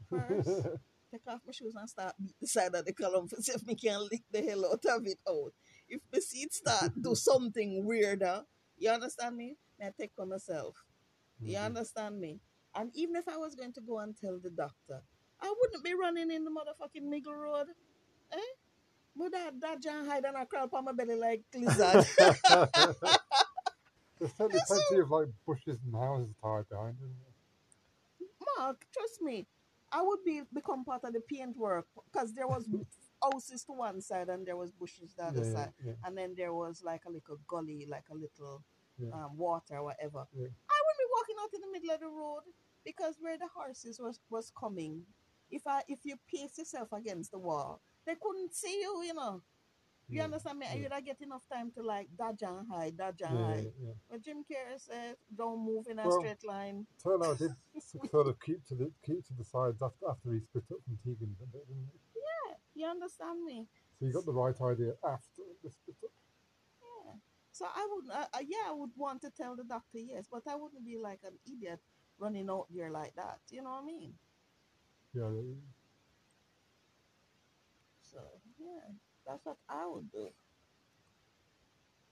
First, 0.09 0.67
take 1.11 1.21
off 1.27 1.41
my 1.45 1.51
shoes 1.51 1.75
and 1.75 1.89
start 1.89 2.15
beat 2.19 2.35
the 2.41 2.47
side 2.47 2.73
of 2.73 2.85
the 2.85 2.93
column 2.93 3.27
to 3.29 3.41
see 3.41 3.51
if 3.51 3.65
me 3.65 3.75
can 3.75 4.01
lick 4.11 4.23
the 4.31 4.41
hell 4.41 4.65
out 4.65 4.85
of 4.85 5.05
it 5.05 5.19
out. 5.29 5.53
If 5.87 6.01
the 6.11 6.21
seat 6.21 6.53
start 6.53 6.91
do 6.99 7.13
something 7.29 7.85
weirder, 7.85 8.43
you 8.77 8.89
understand 8.89 9.35
me? 9.37 9.55
I 9.81 9.91
take 9.99 10.11
for 10.15 10.25
myself. 10.25 10.75
You 11.41 11.57
Mhm. 11.57 11.65
understand 11.65 12.19
me? 12.19 12.39
And 12.73 12.91
even 12.95 13.15
if 13.15 13.27
I 13.27 13.37
was 13.37 13.55
going 13.55 13.73
to 13.73 13.81
go 13.81 13.99
and 13.99 14.15
tell 14.17 14.39
the 14.39 14.49
doctor, 14.49 15.03
I 15.39 15.53
wouldn't 15.59 15.83
be 15.83 15.93
running 15.93 16.31
in 16.31 16.43
the 16.43 16.51
motherfucking 16.51 17.03
middle 17.03 17.35
road. 17.35 17.67
Eh? 18.31 18.53
But 19.17 19.31
that 19.31 19.59
that 19.61 19.81
John 19.81 20.05
hide 20.05 20.25
and 20.25 20.37
I 20.37 20.45
crawl 20.45 20.69
on 20.73 20.85
my 20.85 20.91
belly 20.91 21.15
like 21.15 21.43
lizard. 21.55 22.05
There's 24.19 24.33
certainly 24.35 24.61
plenty 24.67 25.01
of 25.01 25.11
like 25.11 25.27
bushes 25.45 25.77
and 25.85 25.95
houses 25.95 26.33
tied 26.41 26.67
behind 26.69 26.97
them. 26.99 27.15
Mark, 28.57 28.85
trust 28.91 29.21
me, 29.21 29.45
I 29.91 30.01
would 30.01 30.23
be 30.25 30.41
become 30.53 30.83
part 30.83 31.03
of 31.03 31.13
the 31.13 31.21
paint 31.21 31.55
work 31.57 31.85
because 32.11 32.33
there 32.33 32.47
was 32.47 32.67
houses 33.23 33.63
to 33.65 33.73
one 33.73 34.01
side 34.01 34.29
and 34.29 34.45
there 34.45 34.57
was 34.57 34.71
bushes 34.71 35.13
the 35.17 35.25
other 35.25 35.43
Yeah, 35.45 35.53
side, 35.53 35.73
yeah. 35.85 35.93
and 36.03 36.17
then 36.17 36.33
there 36.35 36.53
was 36.53 36.81
like 36.83 37.05
a 37.05 37.09
little 37.11 37.37
gully, 37.47 37.85
like 37.89 38.05
a 38.11 38.15
little 38.15 38.63
Yeah. 38.97 39.09
um, 39.13 39.37
water, 39.37 39.83
whatever. 39.83 40.19
I 40.19 40.79
would 40.85 40.97
be 40.97 41.07
walking 41.15 41.35
out 41.41 41.53
in 41.53 41.61
the 41.61 41.71
middle 41.71 41.91
of 41.93 41.99
the 41.99 42.07
road 42.07 42.41
because 42.83 43.15
where 43.19 43.37
the 43.37 43.47
horses 43.55 43.99
was 43.99 44.19
was 44.29 44.51
coming, 44.59 45.03
if 45.51 45.67
I 45.67 45.83
if 45.87 45.99
you 46.03 46.15
pace 46.27 46.57
yourself 46.57 46.91
against 46.91 47.31
the 47.31 47.39
wall, 47.39 47.81
they 48.07 48.15
couldn't 48.15 48.55
see 48.55 48.79
you, 48.81 49.03
you 49.03 49.13
know. 49.13 49.41
You 50.09 50.19
Yeah, 50.19 50.23
understand 50.23 50.59
me? 50.59 50.67
yeah. 50.67 50.81
You'd 50.97 51.05
get 51.05 51.21
enough 51.21 51.43
time 51.51 51.69
to 51.75 51.83
like 51.83 52.07
dodge 52.17 52.41
and 52.41 52.65
hide, 52.71 52.97
dodge 52.97 53.21
and 53.21 53.37
Yeah, 53.37 53.45
hide. 53.45 53.71
yeah. 53.83 53.93
But 54.09 54.21
Jim 54.23 54.45
Carrey 54.49 54.79
said, 54.79 55.17
"Don't 55.35 55.59
move 55.65 55.85
in 55.91 55.99
a 55.99 56.05
Well, 56.07 56.19
straight 56.19 56.43
line." 56.45 56.87
Turlough 57.03 57.37
did 57.37 57.51
sort 58.11 58.27
of 58.27 58.39
keep 58.39 58.65
to 58.67 58.75
the 58.75 58.91
keep 59.05 59.25
to 59.27 59.33
the 59.33 59.43
sides 59.43 59.81
after 59.83 60.07
after 60.09 60.31
he 60.33 60.39
split 60.39 60.63
up 60.71 60.79
from 60.85 60.97
Tegan 61.03 61.35
didn't 61.35 61.67
he? 61.67 61.99
Yeah, 62.27 62.55
you 62.73 62.87
understand 62.87 63.43
me? 63.43 63.67
So 63.99 64.05
you 64.05 64.13
got 64.13 64.25
the 64.25 64.31
right 64.31 64.59
idea 64.61 64.93
after 65.03 65.43
the 65.63 65.69
split 65.69 65.97
up. 66.05 66.11
Yeah. 66.81 67.13
So 67.51 67.65
I 67.65 67.87
would, 67.91 68.09
uh, 68.09 68.27
uh, 68.33 68.45
yeah, 68.47 68.65
I 68.69 68.73
would 68.73 68.91
want 68.95 69.21
to 69.23 69.29
tell 69.31 69.55
the 69.57 69.63
doctor 69.65 69.99
yes, 69.99 70.25
but 70.31 70.43
I 70.47 70.55
wouldn't 70.55 70.85
be 70.85 70.97
like 70.97 71.19
an 71.25 71.37
idiot 71.45 71.81
running 72.17 72.49
out 72.49 72.67
there 72.73 72.91
like 72.91 73.15
that. 73.15 73.39
You 73.49 73.61
know 73.63 73.71
what 73.71 73.83
I 73.83 73.85
mean? 73.85 74.13
Yeah, 75.13 75.29
So 78.17 78.23
yeah, 78.59 78.93
that's 79.27 79.45
what 79.45 79.57
I 79.69 79.85
would 79.87 80.11
do. 80.11 80.29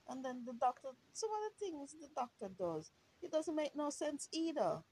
And 0.08 0.24
then 0.24 0.44
the 0.46 0.52
doctor, 0.52 0.90
some 1.12 1.30
of 1.30 1.50
the 1.50 1.66
things 1.66 1.92
the 1.92 2.08
doctor 2.14 2.48
does, 2.56 2.92
it 3.22 3.32
doesn't 3.32 3.56
make 3.56 3.74
no 3.74 3.90
sense 3.90 4.28
either. 4.32 4.82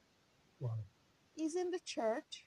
Why? 0.58 0.74
He's 1.36 1.54
in 1.54 1.70
the 1.70 1.78
church, 1.84 2.46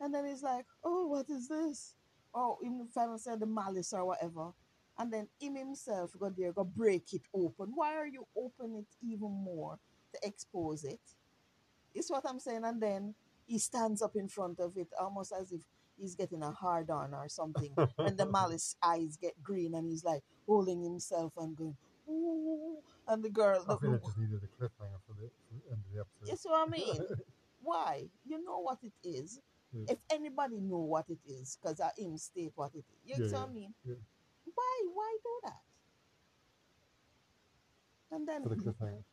and 0.00 0.14
then 0.14 0.26
he's 0.26 0.42
like, 0.42 0.64
"Oh, 0.82 1.06
what 1.08 1.28
is 1.28 1.48
this?" 1.48 1.94
Oh, 2.32 2.58
in 2.62 2.78
the 2.78 2.86
final 2.86 3.18
said 3.18 3.40
the 3.40 3.46
Malus 3.46 3.92
or 3.92 4.06
whatever, 4.06 4.52
and 4.98 5.12
then 5.12 5.28
him 5.38 5.56
himself 5.56 6.12
go 6.18 6.30
there, 6.30 6.52
go 6.52 6.64
break 6.64 7.12
it 7.12 7.22
open. 7.34 7.72
Why 7.74 7.96
are 7.96 8.06
you 8.06 8.26
open 8.34 8.76
it 8.76 8.88
even 9.02 9.32
more 9.32 9.78
to 10.14 10.26
expose 10.26 10.84
it? 10.84 11.00
Is 11.94 12.10
what 12.10 12.24
I'm 12.26 12.40
saying, 12.40 12.64
and 12.64 12.80
then 12.80 13.14
he 13.46 13.58
stands 13.58 14.00
up 14.00 14.16
in 14.16 14.28
front 14.28 14.60
of 14.60 14.76
it 14.78 14.88
almost 14.98 15.32
as 15.38 15.52
if 15.52 15.62
he's 16.00 16.14
getting 16.16 16.42
a 16.42 16.52
hard 16.52 16.90
on 16.90 17.14
or 17.14 17.28
something, 17.28 17.74
and 17.98 18.18
the 18.18 18.26
Malus 18.26 18.76
eyes 18.82 19.16
get 19.20 19.42
green, 19.42 19.74
and 19.74 19.88
he's 19.88 20.04
like 20.04 20.22
holding 20.46 20.82
himself 20.82 21.32
and 21.36 21.56
going, 21.56 21.76
"Ooh," 22.08 22.78
and 23.08 23.22
the 23.22 23.30
girl, 23.30 23.64
I 23.68 23.74
the, 23.74 23.78
think 23.78 24.00
they 24.00 24.06
just 24.06 24.18
needed 24.18 24.40
a 24.42 24.48
cliffhanger 24.62 25.00
for 25.06 25.14
the, 25.14 25.28
for 25.28 25.54
the 25.54 25.62
end 25.70 25.82
of 25.86 25.92
the 25.92 26.00
episode. 26.00 26.30
you 26.30 26.36
see 26.36 26.48
what 26.48 26.68
I 26.68 26.70
mean? 26.70 27.06
Why? 27.62 28.04
You 28.26 28.42
know 28.44 28.60
what 28.60 28.78
it 28.82 28.92
is. 29.04 29.40
Yeah. 29.72 29.84
If 29.88 29.98
anybody 30.10 30.60
know 30.60 30.78
what 30.78 31.06
it 31.08 31.20
is, 31.28 31.58
because 31.60 31.80
I 31.80 31.90
him 31.96 32.16
state 32.18 32.52
what 32.56 32.72
it 32.74 32.84
is. 32.90 33.00
You 33.04 33.16
Yeah, 33.16 33.28
see 33.28 33.34
what 33.36 33.48
I 33.48 33.52
mean? 33.52 33.74
yeah. 33.86 33.94
Why? 34.54 34.82
Why 34.94 35.16
do 35.22 35.40
that? 35.44 35.60
And 38.12 38.26
then, 38.28 38.42
for 38.42 38.48
the 38.50 38.56
cliffhanger. 38.56 39.04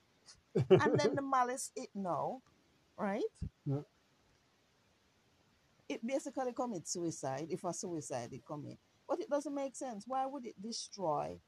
and 0.83 0.99
then 0.99 1.15
the 1.15 1.21
Malus 1.21 1.71
it 1.75 1.89
now, 1.95 2.41
right? 2.97 3.23
It 5.89 6.05
basically 6.05 6.53
commits 6.53 6.93
suicide 6.93 7.47
if 7.49 7.63
a 7.63 7.73
suicide 7.73 8.29
it 8.33 8.45
commit, 8.45 8.77
but 9.07 9.19
it 9.21 9.29
doesn't 9.29 9.53
make 9.55 9.75
sense. 9.75 10.03
Why 10.07 10.25
would 10.25 10.45
it 10.45 10.61
destroy 10.61 11.39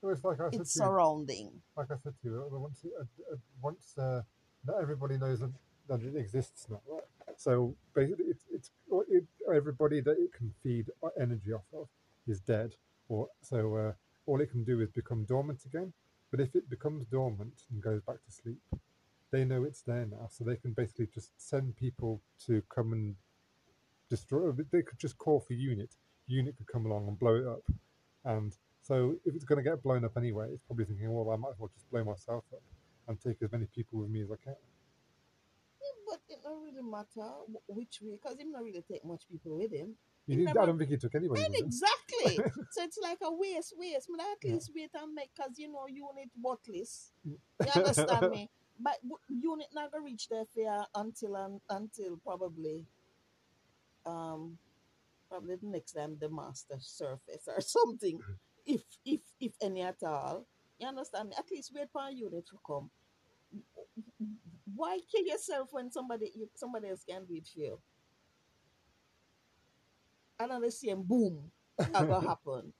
Well, 0.00 0.12
it's 0.12 0.24
like 0.24 0.38
its 0.52 0.74
you, 0.76 0.80
surrounding? 0.82 1.50
like 1.76 1.90
I 1.90 1.96
said 1.96 2.14
to 2.22 2.28
you, 2.28 2.48
once 2.52 2.84
uh, 2.84 3.02
uh, 3.32 3.36
once 3.62 3.98
uh, 3.98 4.22
not 4.66 4.80
everybody 4.80 5.18
knows 5.18 5.40
that, 5.40 5.52
that 5.88 6.02
it 6.02 6.16
exists 6.16 6.66
now. 6.70 6.80
Right? 6.90 7.02
So 7.36 7.74
basically, 7.94 8.26
it's 8.26 8.44
it's 8.52 8.70
it, 9.08 9.24
everybody 9.54 10.00
that 10.00 10.16
it 10.18 10.32
can 10.32 10.54
feed 10.62 10.86
energy 11.20 11.52
off 11.52 11.64
of 11.74 11.88
is 12.26 12.40
dead, 12.40 12.74
or 13.08 13.28
so 13.42 13.76
uh, 13.76 13.92
all 14.26 14.40
it 14.40 14.50
can 14.50 14.64
do 14.64 14.80
is 14.80 14.90
become 14.90 15.24
dormant 15.24 15.64
again. 15.66 15.92
But 16.30 16.40
if 16.40 16.54
it 16.56 16.70
becomes 16.70 17.04
dormant 17.06 17.62
and 17.70 17.82
goes 17.82 18.00
back 18.02 18.16
to 18.24 18.32
sleep, 18.32 18.60
they 19.30 19.44
know 19.44 19.64
it's 19.64 19.82
there 19.82 20.06
now, 20.06 20.28
so 20.30 20.44
they 20.44 20.56
can 20.56 20.72
basically 20.72 21.08
just 21.12 21.30
send 21.36 21.76
people 21.76 22.22
to 22.46 22.62
come 22.74 22.92
and 22.92 23.16
destroy. 24.10 24.52
They 24.70 24.82
could 24.82 24.98
just 24.98 25.18
call 25.18 25.40
for 25.40 25.52
unit. 25.54 25.90
Unit 26.26 26.56
could 26.56 26.66
come 26.66 26.86
along 26.86 27.08
and 27.08 27.18
blow 27.18 27.34
it 27.36 27.46
up, 27.46 27.62
and 28.24 28.56
so 28.82 29.16
if 29.24 29.34
it's 29.34 29.44
going 29.44 29.62
to 29.62 29.68
get 29.68 29.82
blown 29.82 30.04
up 30.04 30.16
anyway, 30.16 30.48
it's 30.52 30.62
probably 30.62 30.84
thinking, 30.84 31.10
well, 31.12 31.30
I 31.30 31.36
might 31.36 31.50
as 31.50 31.58
well 31.58 31.70
just 31.74 31.90
blow 31.90 32.04
myself 32.04 32.44
up 32.52 32.62
and 33.08 33.20
take 33.20 33.36
as 33.42 33.50
many 33.52 33.66
people 33.74 33.98
with 34.00 34.10
me 34.10 34.22
as 34.22 34.30
I 34.30 34.36
can. 34.42 34.56
Yeah, 35.80 35.96
but 36.06 36.20
it 36.28 36.42
don't 36.42 36.62
really 36.62 36.82
matter 36.82 37.28
which 37.68 38.00
way, 38.02 38.12
because 38.22 38.38
him 38.38 38.52
not 38.52 38.62
really 38.62 38.84
take 38.90 39.04
much 39.04 39.24
people 39.30 39.56
with 39.58 39.72
him. 39.72 39.94
You 40.26 40.34
It 40.36 40.38
need, 40.38 40.48
I 40.48 40.66
don't 40.66 40.78
think 40.78 40.90
he 40.90 40.96
took 40.96 41.14
anybody 41.14 41.42
And 41.42 41.50
with 41.50 41.60
him. 41.60 41.66
exactly. 41.66 42.44
so 42.72 42.82
it's 42.82 42.98
like 42.98 43.18
a 43.22 43.32
waste, 43.32 43.74
waste. 43.78 44.08
But 44.10 44.20
at 44.20 44.38
Yeah. 44.42 44.54
least 44.54 44.70
wait 44.74 44.90
and 44.94 45.14
make, 45.14 45.30
because 45.34 45.58
you 45.58 45.70
know, 45.70 45.86
unit 45.86 46.30
bottless. 46.42 47.10
Mm. 47.28 47.36
You 47.64 47.72
understand 47.72 48.30
me? 48.30 48.50
But 48.80 48.98
unit 49.28 49.68
not 49.74 49.92
gonna 49.92 50.04
reach 50.04 50.28
there 50.28 50.44
fair 50.46 50.84
until 50.94 51.36
un, 51.36 51.60
until 51.70 52.16
probably 52.24 52.84
um 54.06 54.58
probably 55.28 55.56
the 55.56 55.66
next 55.66 55.92
time 55.92 56.16
the 56.20 56.28
master 56.28 56.76
surface 56.80 57.46
or 57.48 57.60
something. 57.76 58.18
Mm. 58.18 58.36
If 58.66 58.82
if 59.04 59.20
if 59.40 59.52
any 59.62 59.82
at 59.82 60.02
all. 60.02 60.46
You 60.78 60.88
understand 60.88 61.28
me? 61.28 61.36
At 61.38 61.50
least 61.50 61.72
wait 61.74 61.88
for 61.92 62.02
a 62.02 62.12
unit 62.12 62.46
to 62.48 62.58
come. 62.66 62.90
Why 64.74 64.98
kill 65.10 65.24
yourself 65.24 65.68
when 65.72 65.90
somebody 65.90 66.32
you, 66.34 66.48
somebody 66.56 66.88
else 66.88 67.04
can 67.08 67.24
do 67.26 67.34
it 67.34 67.46
for 67.46 67.60
you? 67.60 67.78
Another 70.38 70.70
same 70.70 71.02
boom 71.02 71.50
ever 71.94 72.20
happen. 72.28 72.72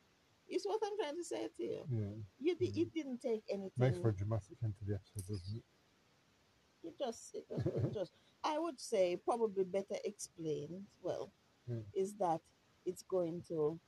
It's 0.48 0.66
what 0.66 0.80
I'm 0.84 0.96
trying 0.98 1.16
to 1.16 1.24
say 1.24 1.48
to 1.56 1.62
you. 1.62 1.84
Yeah, 1.88 2.14
You 2.40 2.56
it 2.60 2.92
didn't 2.94 3.20
take 3.22 3.42
anything. 3.48 3.70
makes 3.76 3.98
for 3.98 4.08
a 4.08 4.14
dramatic 4.14 4.58
end 4.62 4.74
to 4.78 4.84
the 4.84 4.94
episode, 4.94 5.26
doesn't 5.28 5.56
it? 5.56 6.88
It 6.88 6.98
just, 6.98 7.34
it 7.34 7.44
just, 7.48 7.66
it 7.66 7.94
just. 7.94 8.12
I 8.44 8.58
would 8.58 8.80
say 8.80 9.16
probably 9.16 9.64
better 9.64 9.96
explained. 10.04 10.84
Well, 11.02 11.32
Yeah. 11.68 11.80
is 11.94 12.14
that 12.16 12.40
it's 12.84 13.02
going 13.02 13.42
to 13.48 13.78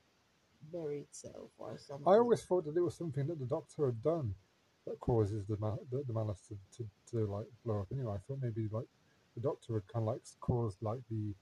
bury 0.73 0.99
itself 1.01 1.51
or 1.59 1.77
something. 1.77 2.07
I 2.07 2.17
always 2.17 2.41
thought 2.43 2.65
that 2.65 2.75
it 2.75 2.81
was 2.81 2.95
something 2.95 3.27
that 3.27 3.39
the 3.39 3.45
Doctor 3.45 3.85
had 3.85 4.01
done 4.03 4.33
that 4.85 4.99
causes 4.99 5.45
the 5.45 5.57
ma- 5.59 5.77
the, 5.91 6.03
the 6.07 6.13
Malus 6.13 6.41
to, 6.47 6.55
to, 6.77 6.89
to 7.11 7.17
like 7.31 7.45
blow 7.63 7.81
up. 7.81 7.87
Anyway, 7.91 8.13
I 8.13 8.17
thought 8.27 8.39
maybe 8.41 8.67
like 8.71 8.87
the 9.35 9.41
Doctor 9.41 9.73
had 9.75 9.87
kind 9.87 10.03
of 10.07 10.13
like 10.13 10.21
caused 10.39 10.81
like 10.81 11.01
the 11.11 11.33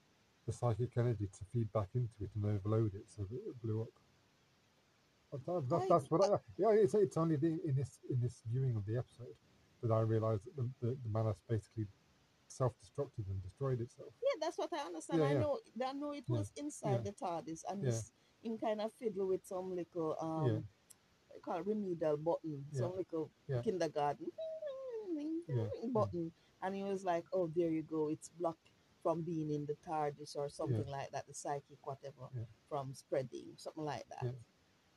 the 0.45 0.53
psychic 0.53 0.91
energy 0.98 1.25
to 1.25 1.45
feed 1.53 1.72
back 1.74 1.88
into 1.95 2.13
it 2.22 2.29
and 2.36 2.45
overload 2.45 2.93
it, 2.93 3.05
so 3.07 3.24
that 3.24 3.36
it 3.36 3.62
blew 3.63 3.81
up. 3.81 3.93
But 5.31 5.45
that, 5.45 5.69
that, 5.69 5.81
I- 5.84 5.88
that's 5.89 6.12
what 6.12 6.24
I 6.24 6.38
yeah. 6.57 6.72
It's, 6.72 6.93
it's 6.93 7.17
only 7.17 7.36
the, 7.38 7.60
in 7.65 7.75
this 7.75 8.00
in 8.10 8.19
this 8.22 8.41
viewing 8.51 8.75
of 8.75 8.86
the 8.86 8.98
episode 8.98 9.36
that 9.84 9.91
I 9.91 10.01
realised 10.01 10.43
that 10.45 10.55
the, 10.57 10.69
the, 10.81 10.98
the 11.03 11.10
malice 11.10 11.38
basically 11.50 11.86
self-destructed 12.55 13.27
and 13.29 13.41
destroyed 13.43 13.81
itself. 13.81 14.13
Yeah, 14.24 14.38
that's 14.41 14.57
what 14.57 14.69
I 14.74 14.85
understand. 14.85 15.19
Yeah, 15.21 15.27
I 15.27 15.33
yeah. 15.33 15.39
know. 15.39 15.59
I 15.85 15.93
know 15.93 16.12
it 16.12 16.24
Yeah, 16.27 16.38
was 16.38 16.51
inside 16.55 16.91
yeah. 17.03 17.09
the 17.09 17.12
TARDIS, 17.12 17.63
and 17.69 17.81
Yeah. 17.83 17.89
he's 17.91 18.12
in 18.43 18.57
kind 18.57 18.79
of 18.81 18.91
fiddle 18.93 19.27
with 19.27 19.45
some 19.45 19.75
little 19.75 20.15
um, 20.21 20.45
Yeah. 20.47 20.59
call 21.41 21.59
it 21.59 21.65
remedial 21.65 22.17
button, 22.17 22.65
some 22.71 22.95
little 22.95 23.29
kindergarten 23.63 24.27
button, 25.93 26.31
and 26.62 26.75
he 26.75 26.83
was 26.83 27.03
like, 27.03 27.25
"Oh, 27.33 27.47
there 27.55 27.69
you 27.69 27.83
go. 27.83 28.09
It's 28.09 28.29
blocked 28.29 28.69
from 29.03 29.21
being 29.21 29.51
in 29.51 29.65
the 29.65 29.75
TARDIS 29.88 30.35
or 30.35 30.50
something 30.50 30.88
like 30.88 31.12
that. 31.12 31.27
The 31.27 31.33
psychic, 31.33 31.77
whatever, 31.83 32.29
from 32.69 32.93
spreading, 32.93 33.53
something 33.57 33.83
like 33.83 34.07
that." 34.09 34.33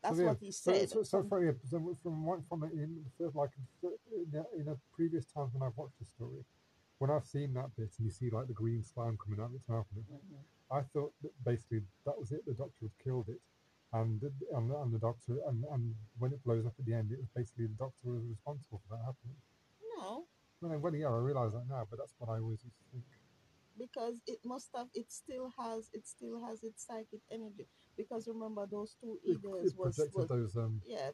That's 0.00 0.16
so, 0.16 0.22
yeah, 0.22 0.28
what 0.28 0.38
he 0.38 0.52
said. 0.52 0.88
So, 0.88 1.02
so, 1.02 1.02
Some- 1.02 1.28
from, 1.28 1.58
from 2.02 2.24
one 2.24 2.42
from 2.48 2.60
the- 2.60 2.70
in 2.70 3.02
the 3.04 3.10
first, 3.18 3.34
like 3.34 3.50
in 3.82 4.30
the, 4.30 4.46
in 4.56 4.64
the 4.66 4.78
previous 4.92 5.24
time 5.26 5.48
when 5.52 5.62
I've 5.68 5.76
watched 5.76 5.98
the 5.98 6.04
story, 6.04 6.44
when 6.98 7.10
I've 7.10 7.26
seen 7.26 7.54
that 7.54 7.74
bit 7.76 7.90
and 7.98 8.06
you 8.06 8.10
see 8.10 8.30
like 8.30 8.48
the 8.48 8.54
green 8.54 8.82
slime 8.82 9.16
coming 9.16 9.40
out 9.40 9.46
of 9.50 9.54
its 9.54 9.68
mouth, 9.68 9.86
Mhm. 9.94 10.44
I 10.70 10.82
thought 10.82 11.14
that 11.22 11.32
basically 11.44 11.82
that 12.04 12.18
was 12.18 12.32
it. 12.32 12.44
The 12.44 12.54
doctor 12.54 12.86
had 12.86 12.98
killed 12.98 13.28
it, 13.28 13.40
and 13.92 14.20
the- 14.20 14.34
and, 14.52 14.70
the- 14.70 14.78
and 14.80 14.92
the 14.92 14.98
doctor 14.98 15.40
and, 15.46 15.64
and 15.64 15.94
when 16.18 16.32
it 16.32 16.42
blows 16.44 16.66
up 16.66 16.78
at 16.78 16.84
the 16.84 16.92
end, 16.94 17.10
it 17.12 17.18
was 17.18 17.28
basically 17.30 17.66
the 17.66 17.74
doctor 17.74 18.10
was 18.10 18.24
responsible 18.26 18.78
for 18.86 18.96
that 18.96 19.04
happening. 19.04 19.40
No, 19.96 20.28
Well, 20.60 20.78
well 20.78 20.94
yeah, 20.94 21.08
I 21.08 21.18
realise 21.18 21.52
that 21.52 21.66
now, 21.68 21.86
but 21.88 21.98
that's 21.98 22.14
what 22.18 22.28
I 22.28 22.38
always 22.40 22.64
used 22.64 22.76
to 22.78 22.84
think. 22.90 23.04
because 23.78 24.20
it 24.26 24.44
must 24.44 24.74
have. 24.74 24.90
It 24.92 25.12
still 25.12 25.50
has. 25.50 25.88
It 25.92 26.04
still 26.06 26.44
has 26.44 26.64
its 26.64 26.84
psychic 26.84 27.22
energy. 27.30 27.68
Because 27.96 28.26
remember, 28.26 28.66
those 28.66 28.94
two 29.00 29.20
It, 29.22 29.36
eagles 29.36 29.72
it 29.72 29.76
was, 29.78 29.94
projected 29.96 30.14
was 30.14 30.28
those 30.28 30.56
um 30.56 30.82
yeah, 30.84 31.12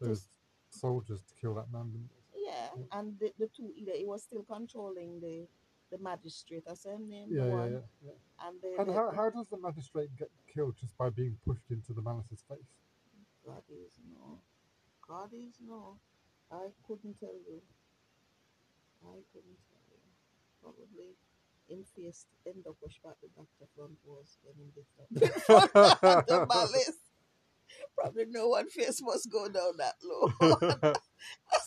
those 0.00 0.30
soldiers 0.70 1.22
to 1.24 1.34
kill 1.34 1.54
that 1.54 1.70
man. 1.70 2.08
Yeah, 2.48 2.68
and 2.98 3.18
the, 3.20 3.32
the 3.38 3.48
two 3.54 3.70
either 3.76 3.92
it 3.92 4.06
was 4.06 4.22
still 4.22 4.42
controlling 4.42 5.20
the 5.20 5.46
the 5.90 5.98
magistrate. 5.98 6.64
Said 6.74 6.94
him 6.96 7.08
name 7.08 7.28
Yeah, 7.30 7.42
the 7.44 7.48
yeah, 7.48 7.54
one. 7.54 7.72
yeah. 7.72 7.78
yeah. 8.08 8.46
And 8.46 8.54
they, 8.62 8.74
And 8.78 8.88
they- 8.88 8.94
how, 8.94 9.10
how 9.14 9.30
does 9.30 9.48
the 9.48 9.58
magistrate 9.58 10.10
get 10.18 10.30
killed 10.52 10.76
just 10.80 10.96
by 10.98 11.08
being 11.10 11.36
pushed 11.46 11.70
into 11.70 11.92
the 11.92 12.02
Malus's 12.02 12.44
face? 12.48 12.72
God 13.46 13.62
is 13.70 13.92
no. 14.12 14.38
God 15.06 15.30
is 15.32 15.54
no. 15.66 15.96
I 16.52 16.68
couldn't 16.86 17.18
tell 17.20 17.38
you. 17.48 17.60
I 19.04 19.16
couldn't 19.32 19.58
tell 19.68 19.84
you. 19.90 20.00
Probably 20.62 21.16
in 21.70 21.84
face 21.96 22.26
end 22.46 22.64
up 22.68 22.76
push 22.82 22.96
back 23.04 23.14
the 23.22 23.28
doctor 23.36 23.66
front 23.76 23.96
was 24.04 24.36
when 24.44 24.56
did 24.74 24.86
that. 24.96 26.24
the 26.28 26.46
Malus. 26.48 26.96
Probably 27.96 28.24
no 28.28 28.48
one 28.48 28.68
face 28.68 29.00
must 29.02 29.30
go 29.30 29.48
down 29.48 29.76
that 29.78 29.94
low. 30.02 30.92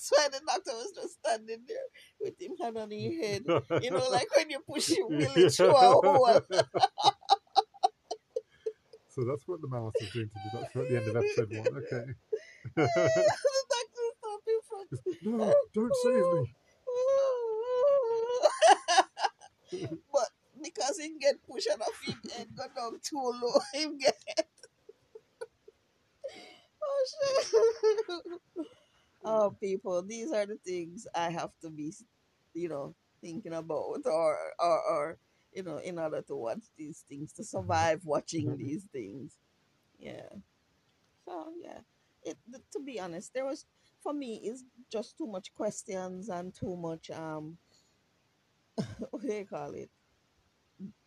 That's 0.01 0.17
why 0.17 0.29
the 0.29 0.41
doctor 0.47 0.71
was 0.71 0.91
just 0.95 1.19
standing 1.19 1.61
there 1.67 1.77
with 2.19 2.41
him 2.41 2.57
hand 2.59 2.77
on 2.77 2.89
his 2.89 3.21
head. 3.21 3.43
You 3.83 3.91
know, 3.91 4.09
like 4.11 4.35
when 4.35 4.49
you 4.49 4.59
push 4.67 4.89
him 4.89 5.09
really 5.09 5.47
through 5.47 5.75
a 5.75 5.79
hole. 5.79 6.25
so 9.09 9.23
that's 9.25 9.47
what 9.47 9.61
the 9.61 9.67
mouse 9.67 9.93
is 10.01 10.11
doing 10.11 10.29
to 10.29 10.33
the 10.43 10.57
doctor 10.57 10.81
at 10.81 10.89
the 10.89 10.97
end 10.97 11.07
of 11.07 11.15
episode 11.17 11.51
one. 11.51 11.67
Okay. 11.67 12.05
the 12.75 12.87
doctor 13.69 14.01
stopped 14.17 14.47
in 14.47 14.59
front. 14.67 14.89
no, 15.21 15.53
don't 15.75 15.95
save 16.01 16.25
me. 16.33 16.55
but 20.11 20.29
because 20.63 20.97
him 20.99 21.19
get 21.19 21.43
pushed 21.47 21.69
out 21.71 21.81
of 21.81 21.93
him 22.03 22.19
head 22.35 22.47
go 22.57 22.63
down 22.75 22.99
too 23.03 23.21
low, 23.21 23.59
him 23.73 23.99
get 23.99 24.17
Oh 26.81 27.05
shit. 28.57 28.65
Oh 29.25 29.55
people, 29.61 30.01
these 30.03 30.31
are 30.31 30.45
the 30.45 30.57
things 30.65 31.07
I 31.15 31.29
have 31.31 31.51
to 31.61 31.69
be 31.69 31.93
you 32.53 32.69
know, 32.69 32.95
thinking 33.21 33.53
about 33.53 34.01
or 34.05 34.37
or, 34.59 34.81
or 34.91 35.17
you 35.53 35.63
know, 35.63 35.77
in 35.77 35.99
order 35.99 36.21
to 36.23 36.35
watch 36.35 36.63
these 36.77 37.03
things, 37.09 37.33
to 37.33 37.43
survive 37.43 38.01
watching 38.05 38.47
Mhm. 38.47 38.57
these 38.57 38.85
things. 38.91 39.37
Yeah. 39.99 40.29
So 41.25 41.53
yeah. 41.61 41.81
It 42.23 42.37
to 42.73 42.79
be 42.79 42.99
honest, 42.99 43.33
there 43.33 43.45
was 43.45 43.65
for 44.03 44.13
me 44.13 44.41
it's 44.43 44.63
just 44.91 45.17
too 45.17 45.27
much 45.27 45.53
questions 45.53 46.29
and 46.29 46.53
too 46.53 46.75
much 46.77 47.09
um 47.11 47.57
what 49.11 49.21
do 49.21 49.33
you 49.33 49.45
call 49.45 49.73
it? 49.73 49.89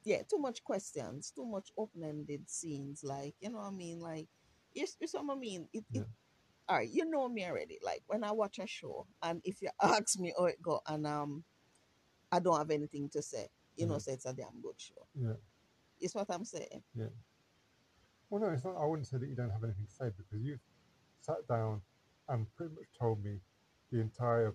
Yeah, 0.05 0.23
too 0.29 0.39
much 0.39 0.63
questions, 0.65 1.33
too 1.35 1.47
much 1.47 1.73
open-ended 1.77 2.49
scenes. 2.49 3.03
Like, 3.03 3.35
you 3.41 3.51
know 3.51 3.59
what 3.59 3.69
I 3.69 3.71
mean? 3.71 4.01
Like, 4.01 4.29
you, 4.75 4.87
you 5.01 5.07
see 5.07 5.19
what 5.19 5.37
I 5.37 5.39
mean? 5.39 5.69
It, 5.73 5.85
it, 5.95 6.05
Yeah. 6.05 6.05
All 6.69 6.77
right, 6.77 6.89
you 6.91 7.05
know 7.05 7.29
me 7.29 7.45
already. 7.45 7.79
Like, 7.83 8.03
when 8.07 8.25
I 8.25 8.33
watch 8.33 8.59
a 8.59 8.67
show, 8.67 9.07
and 9.23 9.41
if 9.45 9.61
you 9.63 9.69
ask 9.83 10.19
me 10.19 10.33
how 10.39 10.47
it 10.47 10.61
go, 10.63 10.81
and 10.87 11.07
um, 11.07 11.45
I 12.33 12.39
don't 12.41 12.57
have 12.59 12.71
anything 12.71 13.09
to 13.11 13.23
say, 13.23 13.49
you 13.77 13.87
know, 13.87 13.99
say 13.99 14.13
it's 14.13 14.27
a 14.27 14.33
damn 14.33 14.61
good 14.63 14.75
show. 14.79 15.07
Yeah. 15.15 15.35
it's 16.01 16.15
what 16.15 16.27
I'm 16.31 16.45
saying. 16.45 16.83
Yeah. 16.95 17.07
Well, 18.31 18.41
no, 18.41 18.49
it's 18.49 18.65
not. 18.65 18.77
I 18.77 18.87
wouldn't 18.87 19.07
say 19.07 19.19
that 19.19 19.29
you 19.29 19.37
don't 19.37 19.51
have 19.51 19.63
anything 19.63 19.87
to 19.87 19.93
say 19.93 20.11
because 20.17 20.45
you've 20.45 20.61
sat 21.21 21.47
down 21.49 21.83
and 22.29 22.47
pretty 22.57 22.75
much 22.75 22.87
told 22.99 23.23
me 23.23 23.39
the 23.93 24.01
entire 24.01 24.55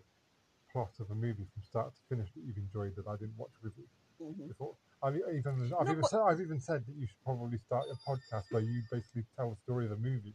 plot 0.72 0.92
of 1.00 1.10
a 1.12 1.16
movie 1.16 1.46
from 1.54 1.64
start 1.64 1.94
to 1.96 2.02
finish 2.10 2.30
that 2.34 2.42
you've 2.46 2.58
enjoyed 2.58 2.96
that 2.96 3.08
I 3.08 3.16
didn't 3.16 3.38
watch 3.38 3.52
with 3.64 3.74
you 3.78 3.86
hmm 4.20 4.48
before. 4.48 4.76
I've 5.02 5.16
even 5.16 5.42
I've 5.48 5.70
No, 5.70 5.82
even 5.92 6.02
but- 6.02 6.10
said 6.10 6.20
I've 6.20 6.42
even 6.42 6.60
said 6.60 6.86
that 6.86 6.96
you 6.98 7.08
should 7.08 7.24
probably 7.24 7.58
start 7.58 7.86
a 7.92 7.96
podcast 8.10 8.44
where 8.52 8.62
you 8.62 8.82
basically 8.92 9.24
tell 9.38 9.50
the 9.52 9.56
story 9.64 9.86
of 9.86 9.92
a 9.94 9.98
movie 9.98 10.34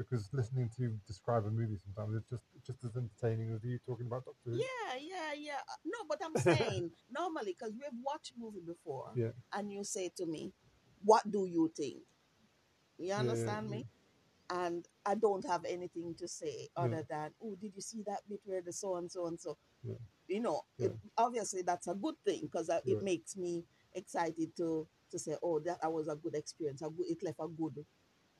because 0.00 0.28
listening 0.32 0.70
to 0.76 0.82
you 0.82 0.98
describe 1.06 1.44
a 1.44 1.50
movie 1.50 1.76
sometimes 1.76 2.16
it's 2.16 2.30
just 2.30 2.44
just 2.66 2.84
as 2.84 2.96
entertaining 2.96 3.52
as 3.54 3.62
you 3.64 3.78
talking 3.86 4.06
about 4.06 4.24
Doctor 4.24 4.50
Who. 4.50 4.56
Yeah, 4.56 4.96
yeah, 5.00 5.32
yeah. 5.36 5.60
Uh, 5.68 5.76
No, 5.84 5.98
but 6.08 6.18
I'm 6.24 6.36
saying 6.36 6.90
normally 7.10 7.56
because 7.58 7.72
we've 7.74 8.00
watched 8.02 8.32
movie 8.38 8.62
before, 8.66 9.12
Yeah. 9.14 9.32
and 9.52 9.70
you 9.72 9.84
say 9.84 10.10
to 10.16 10.26
me, 10.26 10.52
"What 11.04 11.30
do 11.30 11.44
you 11.46 11.70
think?" 11.76 12.02
You 12.98 13.12
yeah, 13.12 13.20
understand 13.20 13.66
yeah. 13.66 13.76
me? 13.76 13.86
And 14.50 14.86
I 15.06 15.14
don't 15.14 15.46
have 15.46 15.64
anything 15.64 16.14
to 16.18 16.28
say 16.28 16.68
Yeah. 16.76 16.82
other 16.84 17.02
than, 17.08 17.32
"Oh, 17.42 17.56
did 17.56 17.74
you 17.74 17.82
see 17.82 18.02
that 18.06 18.22
bit 18.28 18.40
where 18.44 18.62
the 18.62 18.72
so 18.72 18.96
and 18.96 19.10
so 19.10 19.26
and 19.26 19.40
so?" 19.40 19.58
Yeah. 19.82 19.94
You 20.28 20.40
know, 20.40 20.62
Yeah. 20.78 20.86
it, 20.86 20.92
obviously 21.18 21.62
that's 21.62 21.88
a 21.88 21.94
good 21.94 22.16
thing 22.24 22.42
because 22.42 22.68
it 22.68 22.82
Yeah. 22.86 23.00
makes 23.02 23.36
me 23.36 23.64
excited 23.94 24.56
to 24.56 24.88
to 25.10 25.18
say, 25.18 25.36
"Oh, 25.42 25.60
that, 25.60 25.80
that 25.82 25.92
was 25.92 26.08
a 26.08 26.16
good 26.16 26.34
experience. 26.34 26.82
A 26.82 26.90
good, 26.90 27.06
it 27.08 27.22
left 27.22 27.40
a 27.40 27.48
good 27.48 27.84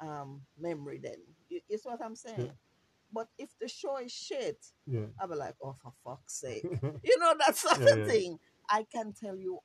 um, 0.00 0.42
memory." 0.58 0.98
Then, 0.98 1.18
you, 1.50 1.60
you 1.68 1.78
see 1.78 1.88
what 1.88 2.02
I'm 2.04 2.16
saying? 2.16 2.52
But 3.12 3.28
if 3.38 3.50
the 3.60 3.68
show 3.68 3.96
is 3.98 4.12
shit, 4.12 4.64
Yeah. 4.86 5.06
I'll 5.20 5.28
be 5.28 5.34
like, 5.34 5.56
"Oh, 5.62 5.74
for 5.82 5.92
fuck's 6.04 6.34
sake!" 6.40 6.62
you 6.64 7.18
know 7.18 7.34
that 7.44 7.56
sort 7.56 7.80
Yeah, 7.80 7.94
of 7.94 8.08
thing. 8.08 8.38
I 8.68 8.84
can 8.92 9.12
tell 9.12 9.36
you, 9.36 9.58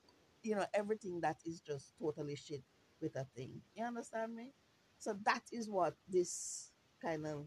you 0.44 0.56
know, 0.56 0.66
everything 0.74 1.22
that 1.22 1.38
is 1.46 1.62
just 1.62 1.94
totally 2.00 2.36
shit 2.36 2.64
with 3.02 3.16
a 3.16 3.26
thing. 3.36 3.62
You 3.76 3.86
understand 3.86 4.36
me? 4.36 4.52
So 4.98 5.16
that 5.26 5.44
is 5.52 5.70
what 5.70 5.96
this 6.08 6.72
kind 7.02 7.26
of 7.28 7.46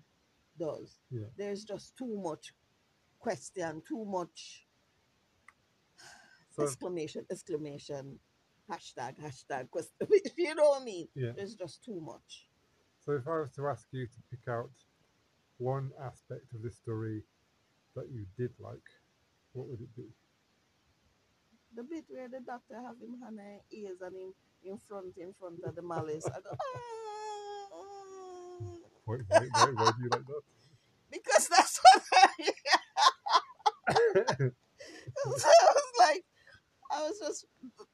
does. 0.58 0.98
Yeah. 1.10 1.26
There's 1.36 1.64
just 1.64 1.96
too 1.96 2.20
much 2.22 2.52
question, 3.18 3.82
too 3.88 4.04
much 4.04 4.66
So 6.50 6.62
exclamation, 6.64 7.24
exclamation, 7.30 8.18
hashtag, 8.70 9.16
hashtag, 9.20 9.70
question. 9.70 9.92
you 10.36 10.54
know 10.54 10.70
what 10.70 10.82
I 10.82 10.84
mean? 10.84 11.08
yeah. 11.14 11.32
There's 11.36 11.54
just 11.54 11.84
too 11.84 12.00
much. 12.00 12.47
So 13.08 13.14
if 13.14 13.26
I 13.26 13.40
was 13.40 13.50
to 13.52 13.66
ask 13.68 13.86
you 13.90 14.04
to 14.04 14.20
pick 14.30 14.52
out 14.52 14.68
one 15.56 15.92
aspect 16.04 16.52
of 16.54 16.60
this 16.60 16.76
story 16.76 17.22
that 17.96 18.04
you 18.12 18.26
did 18.36 18.50
like, 18.60 18.84
what 19.54 19.66
would 19.66 19.80
it 19.80 19.96
be? 19.96 20.04
The 21.74 21.84
bit 21.84 22.04
where 22.08 22.28
the 22.28 22.40
doctor 22.44 22.74
have 22.74 23.00
him 23.00 23.16
hand 23.24 23.40
in 23.40 23.60
ears 23.80 23.96
and 24.02 24.14
him 24.14 24.34
in 24.62 24.76
front, 24.86 25.16
in 25.16 25.32
front 25.40 25.60
of 25.64 25.74
the 25.74 25.80
Malus. 25.80 26.26
I 26.26 26.40
go, 26.40 26.50
"Ah." 26.52 27.78
Why, 29.06 29.16
why, 29.26 29.38
why, 29.54 29.70
why 29.72 29.90
do 29.96 30.02
you 30.02 30.10
like 30.10 30.26
that? 30.26 30.42
because 31.10 31.48
that's 31.48 31.80
what 31.80 32.02
I, 32.12 32.28
I 33.88 34.50
was 35.24 35.92
like, 35.98 36.24
I 36.90 37.08
was 37.08 37.18
just 37.18 37.46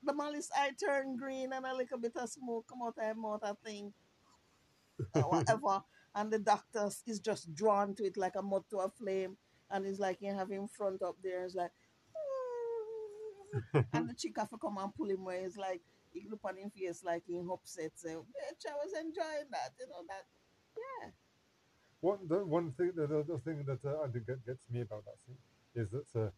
the 0.03 0.12
Malus 0.12 0.50
eye 0.57 0.72
turned 0.85 1.20
green 1.20 1.53
and 1.53 1.64
a 1.64 1.72
little 1.72 1.98
bit 1.98 2.16
of 2.16 2.29
smoke 2.29 2.66
come 2.68 2.83
out 2.83 2.98
of 2.98 3.05
her 3.05 3.14
mouth, 3.14 3.44
I 3.44 3.53
think, 3.64 3.94
or 5.14 5.22
whatever. 5.30 5.83
And 6.14 6.30
the 6.30 6.38
doctor 6.38 6.88
is 7.07 7.20
just 7.20 7.54
drawn 7.54 7.94
to 7.96 8.04
it 8.04 8.16
like 8.16 8.37
a 8.37 8.42
moth 8.42 8.68
to 8.70 8.78
a 8.78 8.88
flame, 8.88 9.37
and 9.70 9.85
it's 9.85 9.98
like 9.98 10.18
you 10.20 10.33
have 10.33 10.50
him 10.50 10.68
front 10.68 11.02
up 11.02 11.16
there. 11.22 11.44
It's 11.44 11.54
like, 11.54 11.72
and 13.92 14.09
the 14.09 14.14
chick 14.14 14.35
have 14.38 14.50
to 14.50 14.57
come 14.57 14.78
and 14.78 14.94
pull 14.94 15.11
him 15.11 15.24
where 15.24 15.44
it's 15.44 15.57
like 15.57 15.80
he 16.12 16.26
look 16.30 16.40
on 16.44 16.57
his 16.57 16.72
face 16.72 17.02
like 17.04 17.24
he 17.26 17.38
upset. 17.38 17.92
Say, 17.96 18.11
bitch, 18.11 18.64
I 18.68 18.74
was 18.74 18.92
enjoying 18.98 19.50
that, 19.50 19.72
you 19.78 19.87
know 19.88 20.04
that. 20.09 20.24
Yeah. 20.76 21.11
One, 22.00 22.18
the 22.28 22.44
one 22.44 22.72
thing, 22.72 22.92
the, 22.94 23.07
the, 23.07 23.24
the 23.26 23.38
thing 23.38 23.64
that 23.66 23.85
uh, 23.85 24.02
I 24.04 24.09
think 24.09 24.26
get, 24.26 24.44
gets 24.46 24.61
me 24.70 24.83
about 24.83 25.04
that 25.07 25.16
scene 25.26 25.37
is 25.74 25.90
that 25.90 26.20
uh, 26.20 26.30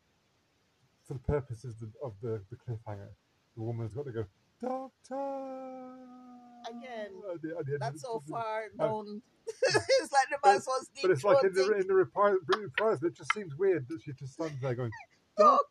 for 1.07 1.15
the 1.15 1.21
purposes 1.21 1.83
of, 1.83 1.89
of 2.03 2.15
the, 2.23 2.41
the 2.51 2.57
cliffhanger, 2.57 3.09
the 3.57 3.63
woman's 3.63 3.93
got 3.93 4.07
to 4.07 4.13
go, 4.13 4.25
Doctor! 4.61 6.26
Again, 6.69 7.11
At 7.33 7.43
the- 7.43 7.57
at 7.59 7.67
the 7.67 7.79
That's 7.79 8.03
so 8.03 8.21
far 8.29 8.65
down. 8.79 9.23
it's 9.47 10.13
like 10.13 10.29
the 10.31 10.39
man 10.45 10.61
was 10.67 10.89
deep 10.95 11.03
But 11.03 11.11
it's 11.13 11.23
like 11.25 11.45
in 11.45 11.53
the, 11.53 11.73
in 11.79 11.87
the 11.87 11.95
reprise, 11.95 12.35
reprise, 12.49 13.03
it 13.03 13.15
just 13.15 13.33
seems 13.33 13.55
weird 13.57 13.87
that 13.89 14.03
she 14.03 14.13
just 14.13 14.33
stands 14.33 14.61
there 14.61 14.75
going, 14.75 14.91
Doctor! 15.39 15.65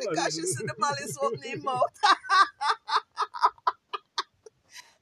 Because 0.00 0.34
she 0.34 0.42
see 0.42 0.66
the 0.66 0.74
Malus 0.78 1.16
opening 1.22 1.62
mouth. 1.62 1.84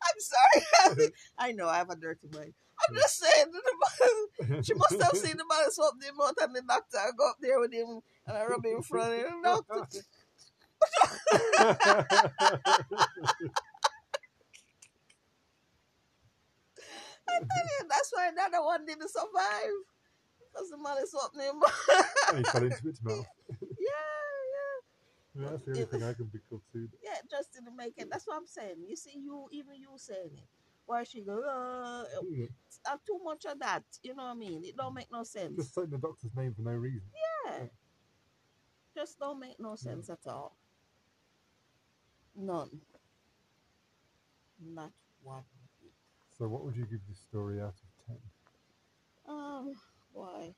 I'm 0.03 0.21
sorry. 0.21 1.11
I 1.39 1.53
know 1.53 1.69
I 1.69 1.79
have 1.79 1.91
a 1.91 1.97
dirty 1.97 2.29
mind. 2.33 2.55
I'm 2.89 2.95
just 2.95 3.19
saying 3.19 3.47
Malus, 3.51 4.67
she 4.67 4.75
must 4.75 5.01
have 5.03 5.17
seen 5.17 5.37
the 5.39 5.45
Malus 5.49 5.79
open 5.79 6.01
his 6.03 6.13
mouth 6.15 6.35
and 6.43 6.55
the 6.55 6.63
doctor 6.69 6.99
I 6.99 7.11
go 7.17 7.29
up 7.31 7.37
there 7.41 7.59
with 7.59 7.73
him 7.73 8.01
and 8.27 8.37
I 8.37 8.45
rub 8.45 8.65
him 8.65 8.77
in 8.77 8.83
front 8.83 9.15
of 9.15 9.21
him. 9.21 9.43
Doctor. 9.43 10.03
I 17.29 17.39
tell 17.39 17.65
you, 17.65 17.89
that's 17.89 18.11
why 18.13 18.31
the 18.35 18.43
other 18.43 18.65
one 18.65 18.85
didn't 18.87 19.11
survive. 19.11 19.77
Because 20.53 20.71
the 20.71 20.77
opened 21.23 21.43
his 21.43 21.55
mouth. 21.55 22.29
and 22.29 22.39
he 22.39 22.45
fell 22.45 22.63
into 22.65 22.89
its 22.89 23.03
mouth. 23.05 23.27
yeah, 23.61 23.67
yeah. 23.79 25.43
Yeah, 25.43 25.51
that's 25.51 25.65
the 25.65 25.71
only 25.73 25.85
thing 25.85 26.03
I 26.03 26.13
can 26.15 26.27
think 26.29 26.45
of 26.53 26.61
too. 26.73 26.89
Yeah, 27.05 27.19
just 27.31 27.53
didn't 27.53 27.77
make 27.77 27.95
it. 27.99 28.09
That's 28.11 28.27
what 28.27 28.37
I'm 28.39 28.47
saying. 28.47 28.77
You 28.89 28.97
see, 28.97 29.19
you 29.23 29.49
even 29.53 29.75
you 29.77 29.91
saying 29.97 30.31
it. 30.35 30.49
Why 30.87 31.03
she 31.03 31.21
go, 31.23 31.43
uh, 31.43 32.05
Yeah. 32.31 32.47
uh, 32.91 32.97
too 33.07 33.21
much 33.23 33.45
of 33.45 33.59
that. 33.59 33.83
You 34.03 34.15
know 34.15 34.23
what 34.25 34.31
I 34.31 34.35
mean? 34.35 34.65
It 34.65 34.77
don't 34.77 34.95
make 34.95 35.11
no 35.13 35.25
sense. 35.25 35.57
Just 35.57 35.75
saying 35.75 35.91
the 35.91 35.99
doctor's 35.99 36.31
name 36.37 36.55
for 36.55 36.63
no 36.63 36.71
reason. 36.73 37.03
yeah. 37.47 37.65
Just 38.97 39.19
don't 39.19 39.39
make 39.41 39.61
no 39.61 39.75
sense 39.75 40.09
at 40.09 40.21
all. 40.27 40.57
None. 42.35 42.71
Not 44.65 44.93
one. 45.23 45.43
So, 46.39 46.49
what 46.49 46.65
would 46.65 46.77
you 46.77 46.85
give 46.85 47.01
this 47.09 47.19
story 47.19 47.61
out 47.61 47.75
of 47.75 48.07
10? 48.07 48.17
Um, 49.29 49.73
why? 50.13 50.55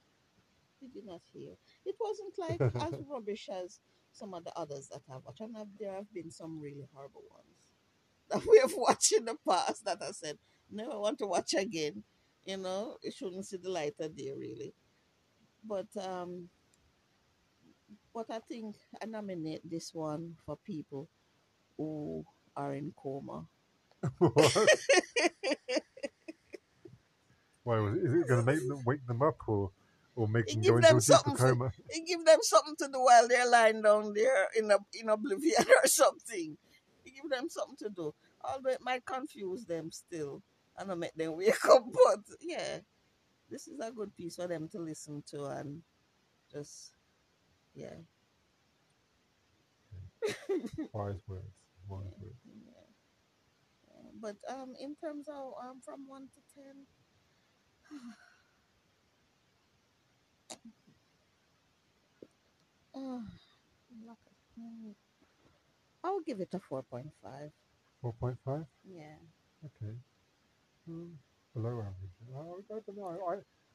Did 0.80 0.94
you 0.94 1.02
not 1.06 1.20
hear? 1.32 1.52
It 1.86 1.94
wasn't 2.00 2.34
like 2.38 2.60
as 2.82 3.00
rubbish 3.10 3.48
as 3.48 3.78
some 4.12 4.34
of 4.34 4.44
the 4.44 4.52
others 4.58 4.88
that 4.88 5.02
I've 5.12 5.24
watched. 5.24 5.40
And 5.40 5.56
I've, 5.56 5.66
there 5.78 5.94
have 5.94 6.12
been 6.12 6.30
some 6.30 6.60
really 6.60 6.86
horrible 6.92 7.22
ones 7.30 7.46
that 8.30 8.50
we 8.50 8.58
have 8.58 8.74
watched 8.76 9.12
in 9.12 9.24
the 9.24 9.36
past 9.48 9.84
that 9.84 10.02
I 10.02 10.10
said, 10.10 10.38
never 10.70 10.98
want 10.98 11.18
to 11.18 11.26
watch 11.26 11.54
again. 11.54 12.02
You 12.44 12.56
know, 12.56 12.96
it 13.02 13.14
shouldn't 13.14 13.46
see 13.46 13.58
the 13.58 13.70
light 13.70 13.94
of 14.00 14.16
day, 14.16 14.32
really. 14.36 14.74
But, 15.64 15.88
um, 16.02 16.48
but 18.14 18.26
I 18.30 18.40
think 18.40 18.76
I 19.02 19.06
nominate 19.06 19.68
this 19.68 19.94
one 19.94 20.34
for 20.44 20.56
people 20.56 21.08
who 21.76 22.24
are 22.56 22.74
in 22.74 22.92
coma. 22.96 23.46
What? 24.18 24.68
Why 27.64 27.80
was 27.80 27.94
it, 27.96 28.04
is 28.04 28.14
it 28.14 28.28
going 28.28 28.44
to 28.44 28.52
make 28.52 28.66
them 28.66 28.82
wake 28.86 29.06
them 29.06 29.22
up 29.22 29.36
or 29.46 29.70
or 30.16 30.26
make 30.28 30.46
them 30.46 30.62
go 30.62 30.76
into 30.76 30.96
a 30.96 31.00
deeper 31.00 31.30
for- 31.30 31.36
coma? 31.36 31.72
It 31.88 32.06
give 32.06 32.24
them 32.24 32.38
something 32.42 32.76
to 32.78 32.88
do 32.88 33.00
while 33.00 33.28
they're 33.28 33.48
lying 33.48 33.82
down 33.82 34.12
there 34.14 34.48
in 34.56 34.70
a, 34.70 34.78
in 34.94 35.08
oblivion 35.08 35.64
or 35.82 35.86
something. 35.86 36.56
It 37.04 37.14
give 37.14 37.30
them 37.30 37.48
something 37.48 37.76
to 37.78 37.90
do. 37.90 38.14
Although 38.42 38.70
it 38.70 38.80
might 38.82 39.04
confuse 39.04 39.64
them 39.64 39.90
still 39.92 40.42
and 40.78 40.98
make 41.00 41.14
them 41.14 41.36
wake 41.36 41.64
up. 41.68 41.84
But 41.92 42.20
yeah, 42.40 42.78
this 43.50 43.68
is 43.68 43.78
a 43.80 43.90
good 43.90 44.16
piece 44.16 44.36
for 44.36 44.46
them 44.46 44.68
to 44.68 44.78
listen 44.78 45.22
to 45.30 45.44
and 45.46 45.82
just, 46.52 46.92
yeah. 47.74 47.94
Wise 50.92 51.20
words. 51.28 51.44
Wise 51.88 52.14
words. 52.20 52.36
yeah. 52.46 52.52
yeah. 52.66 52.77
But 54.20 54.36
um, 54.48 54.74
in 54.80 54.94
terms 54.96 55.28
of 55.28 55.52
um, 55.62 55.80
from 55.84 56.06
1 56.06 56.22
to 56.22 56.40
10, 56.54 56.86
uh, 62.96 63.20
I'll 66.04 66.20
give 66.20 66.40
it 66.40 66.54
a 66.54 66.58
4.5. 66.58 67.50
Four 68.00 68.12
point 68.20 68.36
five. 68.44 68.64
Yeah. 68.86 69.18
Okay. 69.66 69.94
Hmm. 70.86 71.10
Below 71.54 71.82
average. 71.82 72.14
I, 72.30 72.40
I 72.74 72.80
don't 72.86 72.96
know. 72.96 73.10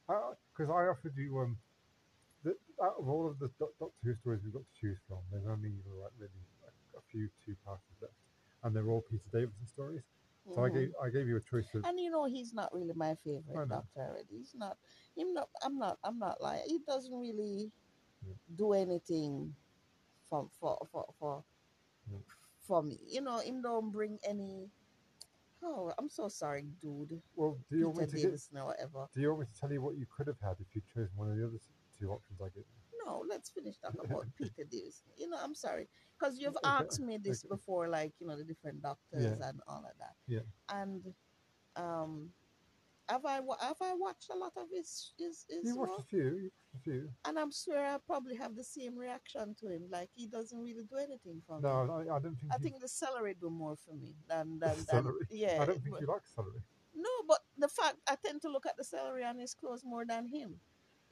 I 0.08 0.14
because 0.56 0.70
I, 0.70 0.88
offered 0.88 1.14
you 1.16 1.38
um. 1.40 1.58
The, 2.44 2.56
out 2.82 2.96
of 2.98 3.08
all 3.08 3.28
of 3.28 3.38
the 3.38 3.50
Doc- 3.58 3.76
Doctor 3.80 3.96
Who 4.04 4.14
stories 4.20 4.40
we've 4.44 4.52
got 4.52 4.60
to 4.64 4.80
choose 4.80 4.98
from, 5.08 5.18
there's 5.32 5.46
only 5.48 5.72
like 6.00 6.12
really 6.18 6.44
a, 6.64 6.98
a 6.98 7.02
few 7.10 7.28
two 7.44 7.56
passes 7.66 7.96
left, 8.00 8.14
and 8.64 8.74
they're 8.76 8.88
all 8.88 9.04
Peter 9.10 9.24
Davison 9.32 9.66
stories. 9.72 10.02
So 10.52 10.62
I 10.62 10.68
Mhm. 10.68 10.74
gave 10.74 10.94
I 11.00 11.08
gave 11.10 11.26
you 11.26 11.36
a 11.36 11.40
choice 11.40 11.74
of 11.74 11.84
And 11.84 11.98
you 11.98 12.10
know 12.10 12.24
he's 12.26 12.52
not 12.52 12.72
really 12.74 12.92
my 12.94 13.14
favorite 13.16 13.68
doctor. 13.68 14.18
He's 14.28 14.54
not. 14.54 14.78
Him 15.16 15.32
not. 15.32 15.48
I'm 15.62 15.78
not. 15.78 15.98
I'm 16.04 16.18
not 16.18 16.40
lying. 16.40 16.64
He 16.66 16.80
doesn't 16.80 17.14
really 17.16 17.72
Yeah. 18.26 18.34
do 18.54 18.72
anything 18.72 19.56
for 20.28 20.48
for 20.60 20.86
for 20.90 21.14
for 21.18 21.44
Yeah. 22.10 22.18
for 22.60 22.82
me. 22.82 22.98
You 23.06 23.22
know, 23.22 23.38
him 23.38 23.62
don't 23.62 23.90
bring 23.90 24.18
any. 24.22 24.70
Oh, 25.62 25.94
I'm 25.96 26.10
so 26.10 26.28
sorry, 26.28 26.62
dude. 26.82 27.22
well. 27.36 27.58
Do 27.70 27.78
you 27.78 27.86
want 27.86 27.98
me 27.98 28.04
Peter 28.06 28.30
to 28.36 28.38
get, 28.38 28.64
whatever. 28.64 29.08
Do 29.14 29.20
you 29.20 29.28
want 29.28 29.40
me 29.40 29.46
to 29.46 29.60
tell 29.60 29.72
you 29.72 29.80
what 29.80 29.96
you 29.96 30.06
could 30.06 30.26
have 30.26 30.40
had 30.40 30.60
if 30.60 30.74
you'd 30.74 30.86
chosen 30.86 31.16
one 31.16 31.30
of 31.30 31.38
the 31.38 31.46
other 31.46 31.58
two 31.98 32.10
options 32.12 32.38
I 32.40 32.48
gave? 32.50 32.66
you? 32.68 32.83
No, 33.04 33.24
let's 33.28 33.50
finish 33.50 33.76
talking 33.78 34.00
about 34.04 34.26
Peter 34.38 34.64
Davison. 34.70 35.10
You 35.16 35.30
know, 35.30 35.38
I'm 35.42 35.54
sorry 35.54 35.88
because 36.18 36.38
you've 36.38 36.56
asked 36.64 37.00
me 37.00 37.18
this 37.18 37.44
okay. 37.44 37.54
before, 37.54 37.88
like 37.88 38.12
you 38.20 38.26
know 38.26 38.36
the 38.36 38.44
different 38.44 38.82
doctors 38.82 39.24
and 39.24 39.60
all 39.66 39.84
of 39.84 39.98
that. 39.98 40.14
Yeah. 40.26 40.40
And 40.68 41.02
um, 41.76 42.30
have 43.08 43.24
I 43.26 43.34
have 43.60 43.76
I 43.80 43.94
watched 43.94 44.30
a 44.30 44.36
lot 44.36 44.52
of 44.56 44.66
his 44.72 45.12
his 45.18 45.44
his 45.48 45.64
You 45.64 45.76
watched 45.76 46.00
a 46.00 46.02
few. 46.04 46.50
A 46.74 46.78
few. 46.82 47.08
And 47.26 47.38
I'm 47.38 47.50
sure 47.52 47.78
I 47.78 47.98
probably 48.06 48.36
have 48.36 48.56
the 48.56 48.64
same 48.64 48.96
reaction 48.96 49.54
to 49.60 49.68
him. 49.68 49.82
Like 49.90 50.08
he 50.14 50.26
doesn't 50.26 50.58
really 50.58 50.84
do 50.88 50.96
anything 50.96 51.42
for 51.46 51.56
me. 51.56 51.62
No, 51.62 52.04
I, 52.08 52.16
I 52.16 52.18
don't 52.20 52.36
think. 52.36 52.52
I 52.52 52.56
you, 52.58 52.62
think 52.62 52.80
the 52.80 52.88
celery 52.88 53.36
do 53.38 53.50
more 53.50 53.76
for 53.76 53.94
me 53.94 54.14
than 54.28 54.58
than, 54.58 54.76
than 54.76 54.86
Celery? 54.86 55.26
yeah. 55.30 55.58
I 55.60 55.66
don't 55.66 55.82
think 55.82 55.90
but- 55.90 56.00
you 56.00 56.06
like 56.06 56.26
celery. 56.34 56.60
No, 56.96 57.10
but 57.26 57.40
the 57.58 57.68
fact 57.68 57.96
I 58.08 58.16
tend 58.24 58.40
to 58.42 58.48
look 58.48 58.66
at 58.66 58.76
the 58.76 58.84
celery 58.84 59.24
on 59.24 59.38
his 59.38 59.52
clothes 59.52 59.82
more 59.84 60.06
than 60.06 60.28
him. 60.28 60.60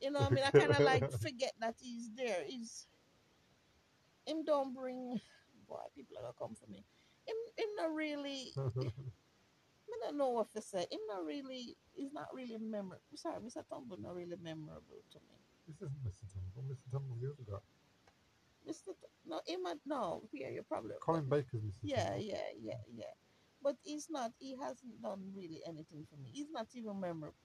You 0.02 0.10
know, 0.10 0.20
what 0.20 0.32
I 0.32 0.34
mean, 0.34 0.44
I 0.44 0.50
kind 0.50 0.70
of 0.72 0.80
like 0.80 1.10
forget 1.22 1.52
that 1.60 1.76
he's 1.80 2.10
there. 2.16 2.42
He's 2.46 2.86
him 4.26 4.44
don't 4.44 4.74
bring. 4.74 5.20
Boy, 5.68 5.78
people 5.96 6.18
are 6.18 6.22
gonna 6.22 6.34
come 6.38 6.54
for 6.58 6.68
me. 6.70 6.84
Him, 7.26 7.36
him 7.56 7.68
not 7.78 7.94
really. 7.94 8.52
I 8.56 10.06
don't 10.06 10.18
know 10.18 10.30
what 10.30 10.50
to 10.52 10.62
say. 10.62 10.80
Him 10.90 11.00
not 11.08 11.24
really. 11.24 11.76
He's 11.94 12.12
not 12.12 12.26
really 12.34 12.58
memorable. 12.58 13.02
Sorry, 13.14 13.38
Mr. 13.40 13.62
Tumble 13.68 13.96
not 14.00 14.16
really 14.16 14.36
memorable 14.42 15.02
to 15.12 15.18
me. 15.18 15.36
this 15.68 15.76
isn't 15.76 16.02
Mr. 16.02 16.26
Tumble. 16.34 16.64
Mr. 16.74 16.90
Tumble's 16.90 17.20
the 17.20 17.28
other 17.28 17.46
guy. 17.48 17.62
Mr. 18.68 18.86
T- 18.98 19.06
no, 19.26 19.40
him. 19.46 19.62
not- 19.62 19.78
No, 19.86 20.22
yeah, 20.32 20.48
you're 20.48 20.62
probably. 20.64 20.94
Colin 21.00 21.28
Baker's 21.28 21.62
Mr. 21.62 21.78
Yeah, 21.82 22.04
Tumble. 22.08 22.22
yeah, 22.24 22.42
yeah, 22.60 22.80
yeah. 22.92 23.14
But 23.62 23.76
he's 23.84 24.08
not. 24.10 24.32
He 24.40 24.56
hasn't 24.56 25.00
done 25.00 25.30
really 25.36 25.60
anything 25.66 26.04
for 26.10 26.16
me. 26.16 26.30
He's 26.32 26.50
not 26.50 26.66
even 26.74 26.98
memorable. 26.98 27.36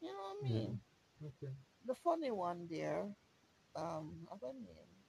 You 0.00 0.08
know 0.08 0.18
what 0.18 0.36
I 0.38 0.42
Yeah. 0.42 0.68
mean? 0.68 0.80
Okay. 1.24 1.52
The 1.86 1.94
funny 1.94 2.30
one 2.30 2.68
there, 2.68 3.16
um, 3.76 4.26
I 4.32 4.36
don't 4.36 4.62
name. 4.64 5.04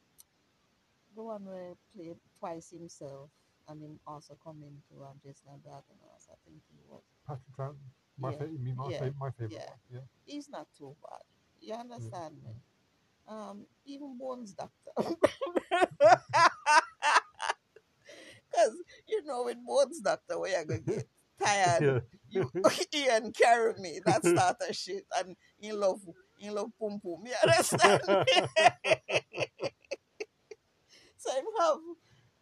The 1.15 1.23
one 1.23 1.45
where 1.45 1.75
played 1.93 2.19
twice 2.39 2.69
himself, 2.71 3.29
and 3.67 3.81
him 3.81 3.99
also 4.07 4.35
come 4.35 4.63
into 4.63 5.03
um, 5.03 5.19
Jason 5.23 5.49
and 5.53 5.63
the 5.63 5.69
Argonauts. 5.69 6.27
I 6.31 6.35
think 6.45 6.61
he 6.69 6.79
was. 6.87 7.03
Patrick 7.25 7.55
Troughton. 7.55 7.91
My 8.17 8.31
Yeah, 8.31 8.33
fa- 8.33 8.47
you 8.49 8.59
mean 8.59 8.75
my, 8.75 8.89
yeah, 8.89 8.97
fa- 8.97 9.13
my 9.17 9.29
favorite 9.31 9.51
yeah. 9.51 9.65
one? 9.65 9.79
Yeah. 9.91 10.01
He's 10.25 10.49
not 10.49 10.67
too 10.77 10.95
bad. 11.01 11.21
You 11.59 11.73
understand 11.75 12.35
me? 12.43 12.51
mm. 12.51 12.61
Um, 13.27 13.65
even 13.85 14.17
Bones 14.17 14.53
Doctor. 14.53 14.91
Because, 18.51 18.75
you 19.07 19.23
know, 19.25 19.43
with 19.43 19.57
Bones 19.65 19.99
Doctor, 19.99 20.39
where 20.39 20.51
you're 20.51 20.65
going 20.65 20.83
to 20.83 20.91
get 20.95 21.07
tired. 21.41 21.83
Yeah. 21.83 21.99
You, 22.29 22.51
Ian 22.95 23.31
carry 23.31 23.73
me. 23.79 23.99
That 24.05 24.23
start 24.25 24.57
of 24.67 24.75
shit. 24.75 25.05
And 25.17 25.35
in 25.59 25.79
love, 25.79 25.99
in 26.39 26.53
love 26.53 26.71
pum 26.79 26.99
pum. 27.03 27.23
You 27.25 27.33
understand 27.43 28.01
me? 28.07 28.15
so 31.17 31.31
him 31.35 31.45
have, 31.59 31.77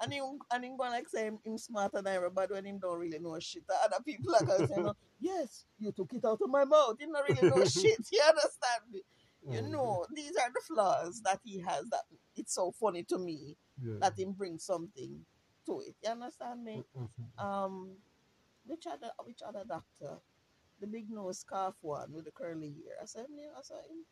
and 0.01 0.13
him, 0.13 0.23
and 0.51 0.63
him 0.65 0.77
going 0.77 0.91
like 0.91 1.09
say 1.09 1.25
him, 1.25 1.39
him 1.43 1.57
smarter 1.57 2.01
than 2.01 2.15
everybody 2.15 2.53
when 2.53 2.65
him 2.65 2.79
don't 2.79 2.99
really 2.99 3.19
know 3.19 3.37
shit. 3.39 3.63
The 3.67 3.75
other 3.83 4.03
people 4.05 4.33
are 4.35 4.45
to 4.57 4.67
say, 4.67 4.75
no, 4.77 4.93
yes, 5.19 5.65
you 5.79 5.91
took 5.91 6.13
it 6.13 6.25
out 6.25 6.39
of 6.41 6.49
my 6.49 6.65
mouth. 6.65 6.95
You 6.99 7.11
don't 7.11 7.27
really 7.27 7.49
know 7.49 7.63
shit. 7.65 8.05
You 8.11 8.21
understand 8.27 8.83
me? 8.91 9.01
You 9.49 9.59
Oh, 9.63 9.69
know, 9.71 10.05
these 10.13 10.31
are 10.35 10.51
the 10.53 10.61
flaws 10.67 11.21
that 11.23 11.39
he 11.43 11.59
has 11.61 11.85
that 11.91 12.01
it's 12.35 12.53
so 12.53 12.71
funny 12.79 13.03
to 13.03 13.17
me 13.17 13.55
Yeah. 13.81 13.95
that 14.01 14.19
him 14.19 14.33
bring 14.33 14.59
something 14.59 15.25
to 15.65 15.79
it. 15.81 15.95
You 16.03 16.11
understand 16.11 16.63
me? 16.63 16.83
Um, 17.39 17.95
which 18.67 18.85
other 18.87 19.11
which 19.25 19.41
other 19.47 19.63
doctor? 19.67 20.17
The 20.79 20.87
big 20.87 21.09
nose 21.09 21.39
scarf 21.39 21.73
one 21.81 22.13
with 22.13 22.25
the 22.25 22.31
curly 22.31 22.67
hair. 22.85 22.97
I 23.01 23.05
said 23.05 23.25
him 23.25 23.35
name. 23.35 23.49
I 23.57 23.61
saw 23.63 23.75
him. 23.77 24.05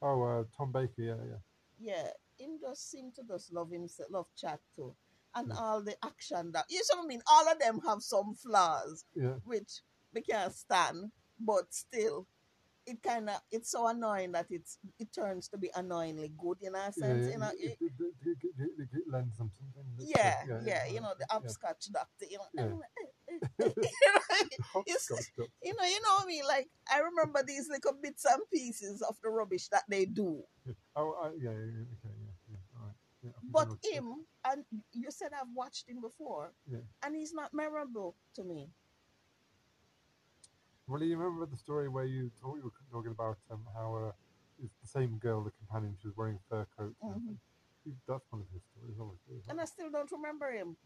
Oh, 0.00 0.22
uh, 0.22 0.44
Tom 0.56 0.70
Baker. 0.72 0.92
Yeah, 0.98 1.16
yeah. 1.28 1.40
Yeah, 1.80 2.08
him 2.38 2.58
just 2.60 2.90
seem 2.90 3.10
to 3.16 3.22
just 3.26 3.52
love 3.52 3.70
himself, 3.70 4.08
love 4.10 4.28
chat 4.36 4.60
too, 4.76 4.94
and 5.34 5.48
Yeah. 5.48 5.56
all 5.58 5.82
the 5.82 5.96
action 6.04 6.52
that 6.52 6.66
you 6.68 6.78
know 6.92 6.98
what 7.00 7.04
I 7.04 7.08
mean. 7.08 7.22
All 7.26 7.48
of 7.50 7.58
them 7.58 7.80
have 7.86 8.02
some 8.02 8.34
flaws 8.34 9.04
Yeah. 9.16 9.34
which 9.44 9.80
we 10.12 10.20
can't 10.22 10.54
stand, 10.54 11.10
but 11.40 11.72
still. 11.74 12.26
It 12.84 13.00
kind 13.00 13.30
of 13.30 13.40
it's 13.52 13.70
so 13.70 13.86
annoying 13.86 14.32
that 14.32 14.46
it's 14.50 14.76
it 14.98 15.12
turns 15.12 15.46
to 15.50 15.56
be 15.56 15.70
annoyingly 15.76 16.32
good 16.36 16.58
in 16.62 16.74
a 16.74 16.92
sense. 16.92 17.26
yeah, 17.26 17.32
You 17.32 17.38
know, 17.38 17.50
it, 17.54 17.78
it- 17.78 17.78
it, 17.80 17.92
it, 18.00 18.14
it, 18.26 18.38
it, 18.58 18.70
it, 18.78 18.88
it 18.92 19.04
lends 19.08 19.38
them 19.38 19.50
something. 19.56 19.84
yeah, 19.98 20.42
yeah, 20.64 20.86
you 20.86 21.00
know 21.00 21.14
the 21.16 21.24
yeah. 21.30 21.36
upscotch 21.36 21.86
doctor. 21.92 22.26
You 22.28 22.38
know, 22.38 22.46
Yeah. 22.54 22.62
You 23.58 23.66
know, 23.66 24.82
it's- 24.86 25.08
you 25.62 25.74
know, 25.74 25.84
you 25.84 26.00
know 26.02 26.26
mean. 26.26 26.44
Like 26.46 26.68
I 26.92 26.98
remember 27.00 27.42
these 27.46 27.68
little 27.68 27.92
bits 28.02 28.24
and 28.24 28.42
pieces 28.52 29.02
of 29.02 29.16
the 29.22 29.30
rubbish 29.30 29.68
that 29.68 29.84
they 29.88 30.04
do. 30.04 30.42
Oh, 30.96 31.12
uh, 31.22 31.30
yeah, 31.38 31.50
yeah, 31.50 31.72
yeah, 31.72 31.86
okay, 31.98 32.14
yeah, 32.14 32.34
yeah, 32.50 32.56
all 32.76 32.86
right. 32.86 32.96
Yeah, 33.22 33.30
I 33.30 33.40
think 33.40 33.46
I 33.46 33.50
But 33.52 33.68
him, 33.82 34.06
and 34.44 34.64
you 34.92 35.10
said 35.10 35.30
I've 35.32 35.52
watched 35.54 35.88
him 35.88 36.00
before, 36.00 36.52
Yeah. 36.70 36.84
and 37.02 37.14
he's 37.16 37.32
not 37.32 37.54
memorable 37.54 38.16
to 38.34 38.44
me. 38.44 38.68
Well, 40.88 41.02
you 41.02 41.16
remember 41.16 41.46
the 41.46 41.56
story 41.56 41.88
where 41.88 42.04
you 42.04 42.30
told 42.40 42.58
you 42.58 42.64
were 42.64 42.72
talking 42.90 43.12
about 43.12 43.38
um, 43.50 43.64
how 43.74 43.94
uh, 43.94 44.12
it's 44.62 44.76
the 44.82 44.88
same 44.88 45.18
girl, 45.18 45.42
the 45.42 45.50
companion, 45.52 45.96
she 46.00 46.08
was 46.08 46.16
wearing 46.16 46.36
a 46.36 46.44
fur 46.48 46.66
coat. 46.76 46.94
Mhm. 47.02 47.38
That's 48.06 48.26
one 48.30 48.42
of 48.42 48.48
his 48.52 48.62
stories, 48.70 48.96
obviously. 49.00 49.42
And? 49.48 49.60
I 49.60 49.64
still 49.64 49.90
don't 49.90 50.10
remember 50.12 50.52
him. 50.52 50.76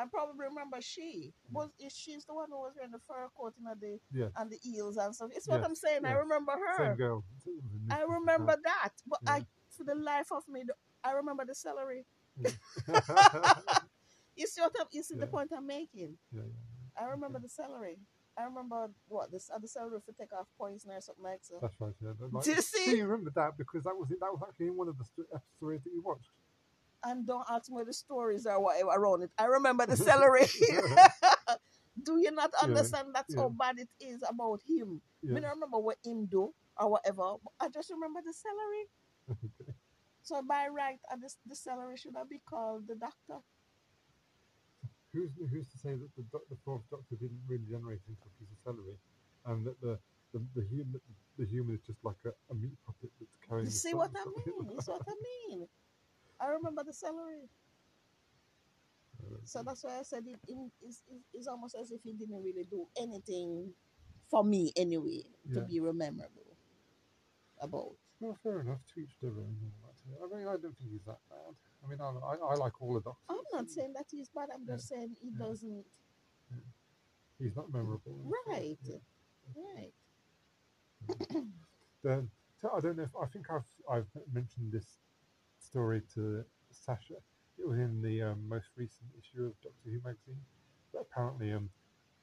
I 0.00 0.04
probably 0.06 0.46
remember 0.48 0.80
she 0.80 1.32
mm. 1.50 1.54
was. 1.54 1.68
She's 1.94 2.24
the 2.24 2.34
one 2.34 2.48
who 2.50 2.58
was 2.58 2.72
wearing 2.76 2.92
the 2.92 3.00
fur 3.06 3.28
coat 3.36 3.54
and 3.58 3.80
the 3.80 3.98
Yeah. 4.12 4.28
and 4.36 4.50
the 4.50 4.58
eels 4.66 4.96
and 4.96 5.14
stuff? 5.14 5.30
It's 5.34 5.48
what 5.48 5.64
I'm 5.64 5.74
saying. 5.74 6.04
I 6.04 6.12
remember 6.12 6.52
Same 6.76 6.86
her. 6.86 6.94
girl. 6.96 7.24
Was 7.34 7.46
a 7.46 7.94
I 7.94 8.02
remember 8.02 8.56
that, 8.64 8.92
but. 9.06 9.20
I, 9.26 9.44
for 9.70 9.84
the 9.84 9.94
life 9.94 10.32
of 10.32 10.42
me, 10.48 10.62
I 11.04 11.12
remember 11.12 11.44
the 11.44 11.54
celery. 11.54 12.04
You 14.36 14.46
see 14.46 14.62
what 14.62 14.72
I'm, 14.80 14.86
you 14.90 15.02
see 15.02 15.16
the 15.16 15.26
point 15.26 15.50
I'm 15.54 15.66
making? 15.66 16.16
yeah, 16.32 16.40
yeah. 16.42 17.02
I 17.02 17.10
remember 17.10 17.38
the 17.38 17.48
celery. 17.48 17.98
I 18.38 18.44
remember 18.44 18.88
what 19.08 19.30
this 19.30 19.50
at 19.50 19.56
uh, 19.56 19.58
the 19.58 19.68
celery 19.68 19.98
for 20.04 20.12
take 20.12 20.32
off 20.32 20.46
poison 20.56 20.92
or 20.92 21.00
something 21.00 21.24
like 21.24 21.40
so. 21.42 21.58
That's 21.60 21.78
right. 21.78 21.92
Yeah. 22.02 22.12
that- 22.18 22.32
Like, 22.32 22.44
Do 22.48 22.52
you 22.52 22.62
see? 22.62 22.96
you 22.96 23.04
remember 23.06 23.32
that 23.34 23.58
because 23.58 23.84
that 23.84 23.94
was 23.94 24.10
it. 24.10 24.18
That 24.20 24.32
was 24.32 24.40
actually 24.48 24.68
in 24.68 24.76
one 24.76 24.88
of 24.88 24.96
the 24.96 25.04
stories 25.58 25.82
that 25.84 25.90
you 25.92 26.00
watched. 26.02 26.30
And 27.04 27.26
don't 27.26 27.46
ask 27.50 27.70
me 27.70 27.82
the 27.86 27.92
stories 27.94 28.46
or 28.46 28.60
whatever 28.62 28.90
around 28.90 29.22
it. 29.22 29.30
I 29.38 29.46
remember 29.46 29.86
the 29.86 29.96
celery. 29.96 30.46
do 32.02 32.18
you 32.20 32.30
not 32.30 32.50
Yeah, 32.62 32.64
understand 32.64 33.08
that's 33.14 33.34
how 33.34 33.48
bad 33.48 33.78
it 33.78 33.88
is 34.00 34.22
about 34.28 34.60
him? 34.66 35.00
Yeah. 35.22 35.36
I 35.36 35.40
don't 35.40 35.50
remember 35.50 35.78
what 35.78 35.96
him 36.04 36.26
do 36.26 36.52
or 36.78 36.90
whatever. 36.90 37.36
but 37.42 37.52
I 37.60 37.68
just 37.68 37.90
remember 37.90 38.20
the 38.24 38.32
celery. 38.34 38.84
Okay. 39.30 39.72
So 40.22 40.42
by 40.42 40.68
right, 40.68 40.98
this, 41.20 41.36
the 41.46 41.54
celery 41.56 41.96
should 41.96 42.14
have 42.16 42.28
been 42.28 42.40
called 42.48 42.86
the 42.88 42.94
doctor. 42.94 43.42
Who's 45.12 45.30
who's 45.50 45.68
to 45.70 45.78
say 45.78 45.94
that 45.94 46.10
the 46.16 46.22
doc- 46.30 46.46
the 46.50 46.56
fourth 46.64 46.82
Doctor 46.90 47.16
didn't 47.16 47.42
really 47.48 47.64
generate 47.68 48.00
into 48.08 48.22
a 48.22 48.30
piece 48.38 48.50
of 48.52 48.58
celery, 48.62 48.94
and 49.46 49.66
that 49.66 49.80
the 49.80 49.98
the, 50.32 50.38
the 50.54 50.62
human 50.68 51.00
the 51.36 51.46
human 51.46 51.74
is 51.74 51.80
just 51.82 51.98
like 52.04 52.20
a, 52.24 52.30
a 52.50 52.54
meat 52.54 52.76
puppet 52.86 53.10
that's 53.18 53.36
carrying. 53.48 53.66
You 53.66 53.72
see 53.72 53.94
what 53.94 54.12
I 54.14 54.24
mean? 54.24 54.70
It's 54.78 54.86
what 54.86 55.02
I 55.08 55.14
mean. 55.48 55.66
I 56.40 56.48
remember 56.48 56.82
the 56.84 56.92
salary. 56.92 57.48
So 59.44 59.58
mm-hmm. 59.58 59.68
that's 59.68 59.84
why 59.84 59.98
I 59.98 60.02
said 60.02 60.24
it, 60.26 60.38
it, 60.48 60.56
it's, 60.82 61.02
it's- 61.34 61.46
almost 61.46 61.76
as 61.80 61.90
if 61.90 62.02
he 62.02 62.12
didn't 62.12 62.42
really 62.42 62.64
do 62.70 62.86
anything 63.00 63.72
for 64.30 64.44
me 64.44 64.72
anyway 64.76 65.22
to 65.52 65.60
be 65.62 65.80
rememberable 65.80 66.56
about. 67.60 67.92
Well, 68.20 68.36
fair 68.42 68.60
enough. 68.60 68.78
To 68.94 69.00
each 69.00 69.16
their 69.20 69.30
own. 69.30 69.56
and 69.60 69.72
all 69.82 70.28
that. 70.28 70.34
I 70.36 70.38
mean, 70.38 70.46
I 70.46 70.52
don't 70.52 70.76
think 70.76 70.90
he's 70.92 71.04
that 71.06 71.18
bad. 71.28 71.54
I 71.84 71.88
mean, 71.88 71.98
I, 72.00 72.04
I, 72.04 72.52
I 72.52 72.54
like 72.56 72.80
all 72.80 72.94
the 72.94 73.00
Doctors. 73.00 73.24
I'm 73.30 73.38
not 73.52 73.70
saying 73.70 73.92
that 73.96 74.06
he's 74.10 74.28
bad. 74.28 74.48
I'm 74.54 74.66
just 74.66 74.88
saying 74.88 75.16
he 75.20 75.30
Yeah. 75.30 75.46
doesn't. 75.46 75.84
he's 77.38 77.56
not 77.56 77.72
memorable. 77.72 78.32
Right. 78.46 78.78
yeah. 78.84 78.96
Right. 79.56 79.92
Then 82.02 82.30
I 82.62 82.80
don't 82.80 82.96
know 82.96 83.02
if 83.04 83.16
I 83.20 83.26
think 83.26 83.46
I've 83.50 83.64
I've 83.90 84.06
mentioned 84.32 84.72
this 84.72 84.86
story 85.70 86.02
to 86.14 86.44
Sasha. 86.72 87.14
It 87.58 87.68
was 87.68 87.78
in 87.78 88.02
the 88.02 88.22
um, 88.22 88.48
most 88.48 88.66
recent 88.76 89.10
issue 89.18 89.46
of 89.46 89.52
Doctor 89.62 89.86
Who 89.86 90.00
magazine. 90.04 90.42
But 90.92 91.06
apparently, 91.10 91.52
um, 91.52 91.70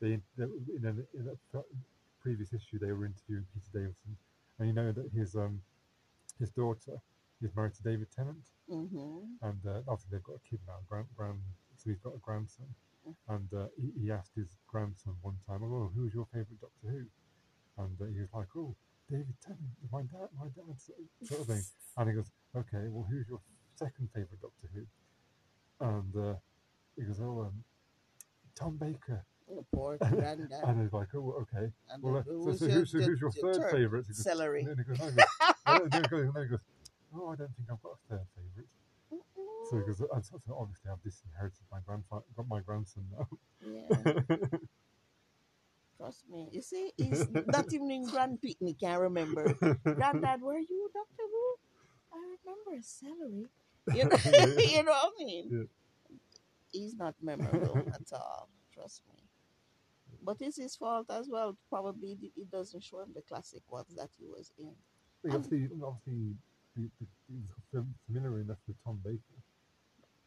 they, 0.02 0.20
they 0.38 0.44
in, 0.44 0.84
a, 0.86 1.18
in 1.18 1.28
a 1.56 1.60
previous 2.22 2.54
issue 2.54 2.80
they 2.80 2.92
were 2.92 3.06
interviewing 3.06 3.46
Peter 3.54 3.72
Davison, 3.74 4.18
and 4.60 4.68
you 4.68 4.74
know 4.74 4.92
that 4.92 5.10
his 5.16 5.36
um 5.36 5.62
his 6.40 6.50
daughter 6.52 7.00
is 7.42 7.56
married 7.56 7.74
to 7.76 7.84
David 7.84 8.08
Tennant, 8.16 8.46
Mm-hmm. 8.70 9.48
and 9.48 9.60
uh, 9.66 9.80
obviously 9.88 10.10
they've 10.12 10.24
got 10.24 10.36
a 10.44 10.50
kid 10.50 10.60
now, 10.68 10.76
grand, 10.90 11.08
grand 11.16 11.40
so 11.78 11.90
he's 11.90 12.00
got 12.00 12.16
a 12.16 12.20
grandson, 12.20 12.68
and 13.30 13.48
uh, 13.56 13.68
he, 13.80 14.04
he 14.04 14.12
asked 14.12 14.34
his 14.36 14.58
grandson 14.68 15.16
one 15.22 15.38
time, 15.48 15.64
"Oh, 15.64 15.92
who's 15.96 16.14
your 16.14 16.26
favourite 16.34 16.60
Doctor 16.60 16.88
Who?" 16.90 17.06
And 17.84 17.96
uh, 18.02 18.06
he 18.14 18.20
was 18.22 18.34
like, 18.34 18.48
"Oh, 18.58 18.76
David 19.10 19.36
Tennant, 19.42 19.72
my 19.92 20.02
dad, 20.02 20.30
my 20.38 20.48
dad," 20.56 20.76
sort 21.24 21.42
of 21.42 21.48
thing. 21.48 21.64
And 21.98 22.10
he 22.10 22.16
goes, 22.16 22.30
"Okay, 22.56 22.88
well, 22.90 23.06
who's 23.10 23.28
your 23.28 23.40
second 23.76 24.10
favourite 24.14 24.42
Doctor 24.42 24.70
Who?" 24.74 24.86
And 25.86 26.16
uh, 26.16 26.36
he 26.96 27.04
goes, 27.04 27.20
"Oh, 27.22 27.42
um, 27.42 27.64
Tom 28.56 28.78
Baker." 28.78 29.24
Oh, 29.50 29.66
poor 29.74 29.98
granddad. 29.98 30.52
And 30.66 30.82
he's 30.82 30.92
like, 30.94 31.08
"Oh, 31.16 31.44
okay. 31.44 31.72
And 31.90 32.04
Well, 32.04 32.18
uh, 32.18 32.24
so, 32.24 32.32
who's 32.34 32.60
so, 32.60 32.66
your- 32.66 32.76
who's, 32.80 32.94
your- 32.94 33.04
who's 33.04 33.22
your 33.22 33.32
third 33.32 33.72
favourite?" 33.72 34.06
He 34.08 34.14
goes, 34.14 34.24
Celery. 34.24 34.62
And 34.64 34.70
then 34.70 34.78
he 34.78 34.84
goes, 34.84 34.98
goes, 35.00 35.10
and 35.66 35.92
then 35.92 36.04
he 36.04 36.08
goes, 36.10 36.22
and 36.26 36.34
then 36.36 36.44
he 36.44 36.50
goes, 36.50 36.60
"Oh, 37.16 37.28
I 37.30 37.36
don't 37.36 37.56
think 37.56 37.70
I've 37.72 37.82
got 37.82 37.92
a 37.94 38.00
third 38.10 38.28
favourite. 38.36 38.70
So 39.70 39.78
he 39.78 39.84
goes, 39.86 40.02
"I 40.14 40.22
so- 40.22 40.42
so 40.46 40.58
obviously 40.60 40.92
I've 40.92 41.02
disinherited 41.04 41.60
my 41.72 41.80
grandfather, 41.86 42.26
got 42.36 42.48
my 42.48 42.60
grandson 42.62 43.04
now." 43.18 43.28
Yeah, 43.66 44.58
trust 45.98 46.24
me. 46.30 46.48
You 46.52 46.62
see, 46.62 46.92
he's 46.98 47.28
not 47.48 47.72
even 47.74 47.90
in 47.92 48.06
Grand 48.06 48.42
Picnic. 48.42 48.78
I 48.84 48.96
remember. 48.96 49.54
Granddad, 49.84 50.42
were 50.42 50.58
you 50.60 50.90
Doctor 50.94 51.24
Who? 51.32 51.46
I 52.14 52.18
remember 52.18 52.82
celery. 52.82 53.48
You 53.96 54.04
know, 54.04 54.18
you 54.68 54.84
know 54.84 54.92
what 54.92 55.14
I 55.18 55.24
mean? 55.24 55.48
Yeah. 55.50 55.64
He's 56.74 56.94
not 56.96 57.16
memorable 57.22 57.78
at 57.88 58.12
all. 58.12 58.50
Trust 58.74 59.02
me. 59.08 59.24
But 60.22 60.42
it's 60.42 60.58
his 60.58 60.76
fault 60.76 61.10
as 61.10 61.30
well. 61.30 61.56
Probably 61.70 62.18
it 62.36 62.52
doesn't 62.52 62.84
show 62.84 63.00
him 63.00 63.14
the 63.16 63.22
classic 63.22 63.62
ones 63.70 63.96
that 63.96 64.10
he 64.20 64.26
was 64.26 64.52
in. 64.60 64.74
But 65.24 65.36
obviously, 65.36 65.70
obviously, 65.82 66.36
the, 66.76 66.90
the, 67.00 67.08
fam- 67.72 67.96
familiar 68.06 68.42
enough 68.42 68.58
with 68.68 68.76
Tom 68.84 69.00
Baker. 69.02 69.40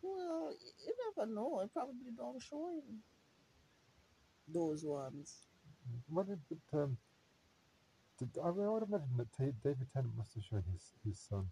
Well, 0.01 0.55
you 0.87 0.95
never 1.17 1.31
know. 1.31 1.61
It 1.61 1.75
probably 1.75 2.13
don't 2.17 2.43
show 2.43 2.71
him 2.71 3.03
those 4.49 4.85
ones. 4.85 5.47
What 6.09 6.29
did, 6.29 6.41
but, 6.49 6.79
um, 6.79 6.97
did, 8.19 8.31
I, 8.43 8.51
mean, 8.53 8.67
I 8.67 8.71
would 8.71 8.83
imagine 8.85 9.17
that 9.19 9.33
David 9.63 9.87
Tennant 9.93 10.17
must 10.17 10.35
have 10.35 10.45
shown 10.45 10.65
his, 10.73 10.93
his 11.05 11.19
son 11.19 11.47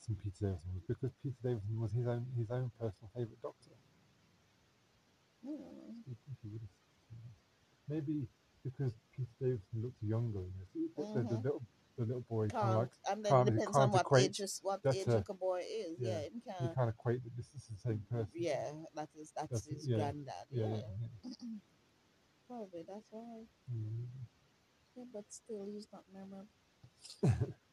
some 0.00 0.16
Peter 0.16 0.36
Davison 0.52 0.70
was 0.74 0.84
because 0.86 1.10
Peter 1.22 1.36
Davison 1.42 1.80
was 1.80 1.92
his 1.92 2.06
own 2.06 2.26
his 2.36 2.50
own 2.50 2.70
personal 2.78 3.10
favourite 3.14 3.42
Doctor. 3.42 3.70
Hmm. 5.44 6.02
You'd 6.06 6.16
think 6.26 6.38
he 6.42 6.48
would 6.50 6.62
have 6.62 6.74
seen 7.08 7.18
that. 7.22 7.94
Maybe 7.94 8.26
because 8.64 8.92
Peter 9.16 9.30
Davison 9.40 9.82
looked 9.82 10.02
younger. 10.02 10.40
You 10.74 10.90
know, 10.96 11.04
so 11.14 11.22
the, 11.22 11.36
little 11.42 11.62
the 11.96 12.04
little 12.04 12.24
boy 12.28 12.48
kind 12.48 12.54
of 12.54 12.62
Can't, 12.62 12.78
like 12.78 12.90
and 13.10 13.24
then 13.24 13.30
can't- 13.32 13.48
it 13.48 13.52
depends 13.58 13.76
on 13.76 13.90
what 13.90 14.00
equate 14.02 14.24
age 14.24 14.40
is, 14.40 14.60
what 14.62 14.80
age 14.86 15.08
uh, 15.08 15.22
a 15.28 15.34
boy 15.34 15.60
is. 15.66 15.96
yeah, 15.98 16.08
Yeah, 16.08 16.18
it 16.18 16.32
you 16.34 16.42
can. 16.46 16.74
can't 16.74 16.88
equate 16.90 17.22
that 17.24 17.36
this 17.36 17.46
is 17.56 17.66
the 17.68 17.76
same 17.88 18.02
person. 18.10 18.28
Yeah, 18.34 18.70
that 18.94 19.08
is 19.18 19.32
that's, 19.36 19.50
That's- 19.50 19.66
his 19.66 19.86
yeah, 19.88 19.96
granddad. 19.96 20.34
yeah, 20.50 20.64
Yeah, 20.66 20.76
yeah. 20.76 20.82
yeah. 21.24 21.30
probably 22.48 22.84
that's 22.88 23.08
why. 23.10 23.42
Mm. 23.72 24.06
Yeah, 24.96 25.04
but 25.12 25.24
still, 25.28 25.66
he's 25.72 25.86
not 25.92 26.02
memorable. 26.12 26.48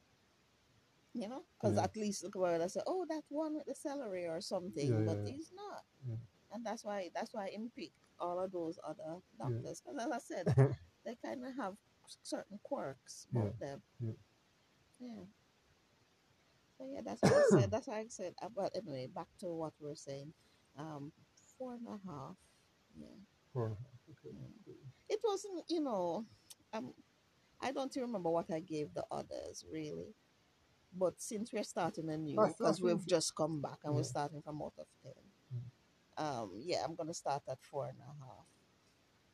you 1.16 1.28
know, 1.28 1.42
because 1.58 1.76
Yeah. 1.76 1.84
at 1.84 1.96
least 1.96 2.22
look 2.24 2.34
about 2.36 2.60
it. 2.60 2.70
Say, 2.70 2.80
oh, 2.86 3.06
that 3.08 3.24
one 3.28 3.54
with 3.54 3.66
the 3.66 3.74
celery 3.74 4.26
or 4.26 4.40
something, 4.40 4.88
Yeah, 4.92 5.04
but 5.06 5.18
yeah, 5.24 5.32
he's 5.32 5.52
not. 5.54 5.84
And 6.52 6.64
that's 6.64 6.84
why 6.84 7.10
that's 7.14 7.32
why 7.34 7.48
him 7.50 7.70
pick 7.76 7.92
all 8.20 8.38
of 8.40 8.52
those 8.52 8.78
other 8.86 9.20
doctors. 9.38 9.80
Because 9.82 9.98
as 10.06 10.12
I 10.12 10.18
said, 10.18 10.46
they 11.04 11.16
kind 11.24 11.44
of 11.44 11.54
have 11.56 11.74
certain 12.22 12.58
quirks 12.62 13.26
about 13.32 13.58
them. 13.58 13.82
yeah. 14.00 14.12
Yeah. 15.00 15.24
So 16.78 16.86
yeah, 16.92 17.00
that's 17.04 17.22
what 17.22 17.32
I 17.32 17.44
said. 17.60 17.70
That's 17.70 17.86
why 17.88 17.98
I 18.00 18.06
said. 18.08 18.34
uh, 18.42 18.48
But 18.54 18.76
anyway, 18.76 19.08
back 19.08 19.28
to 19.40 19.46
what 19.46 19.72
we 19.80 19.90
are 19.90 19.96
saying. 19.96 20.32
Um, 20.78 21.12
four 21.58 21.74
and 21.74 21.86
a 21.88 21.98
half. 22.10 22.36
Yeah. 22.98 23.06
Four 23.52 23.66
and 23.66 23.74
a 23.74 23.76
half. 23.76 23.92
Okay. 24.10 24.36
It 25.08 25.20
wasn't, 25.24 25.64
you 25.68 25.80
know, 25.82 26.24
um, 26.72 26.92
I 27.60 27.72
don't 27.72 27.94
remember 27.96 28.30
what 28.30 28.50
I 28.52 28.60
gave 28.60 28.92
the 28.94 29.04
others 29.10 29.64
really. 29.72 30.14
But 30.98 31.20
since 31.20 31.52
we're 31.52 31.62
starting 31.64 32.08
a 32.08 32.16
new, 32.16 32.38
I 32.40 32.46
th- 32.46 32.54
I 32.54 32.58
because 32.58 32.80
we've 32.80 32.96
think- 32.96 33.08
just 33.08 33.34
come 33.34 33.60
back 33.60 33.78
and 33.84 33.94
we're 33.94 34.02
starting 34.04 34.40
from 34.42 34.62
out 34.62 34.72
of 34.78 34.86
ten. 35.02 35.12
Um, 36.18 36.50
yeah, 36.56 36.82
I'm 36.84 36.94
gonna 36.94 37.12
start 37.14 37.42
at 37.48 37.58
four 37.62 37.86
and 37.86 37.98
a 38.00 38.24
half. 38.24 38.46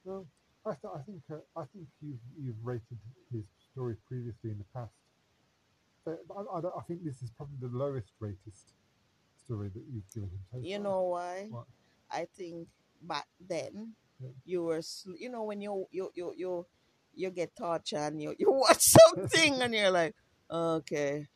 Well, 0.05 0.27
I, 0.67 0.71
th- 0.75 0.93
I 0.95 1.03
think 1.03 1.23
uh, 1.31 1.37
I 1.61 1.65
think 1.73 1.87
you've 2.01 2.19
you've 2.37 2.57
rated 2.65 2.99
his 3.33 3.45
stories 3.71 3.99
previously 4.09 4.51
in 4.51 4.59
the 4.59 4.65
past. 4.75 4.91
But 6.05 6.19
I, 6.37 6.41
I, 6.41 6.59
I 6.59 6.83
think 6.89 7.05
this 7.05 7.23
is 7.23 7.31
probably 7.31 7.59
the 7.61 7.69
lowest 7.77 8.11
rated 8.19 8.53
story 9.45 9.69
that 9.73 9.85
you've 9.93 10.11
given 10.13 10.31
him 10.31 10.41
so 10.51 10.59
You 10.61 10.77
far. 10.77 10.83
know 10.85 11.03
why? 11.03 11.47
What? 11.51 11.67
I 12.11 12.27
think 12.37 12.67
back 13.01 13.27
then 13.49 13.95
Yeah. 14.21 14.31
you 14.45 14.65
were, 14.65 14.83
sl- 14.83 15.15
you 15.17 15.31
know, 15.31 15.45
when 15.45 15.61
you 15.61 15.87
you 15.93 16.11
you 16.15 16.35
you 16.37 16.67
you 17.15 17.31
get 17.31 17.55
tortured 17.55 17.99
and 18.11 18.21
you 18.21 18.35
you 18.39 18.51
watch 18.65 18.83
something 18.83 19.63
and 19.63 19.73
you're 19.73 19.91
like, 19.93 20.17
okay, 20.51 21.29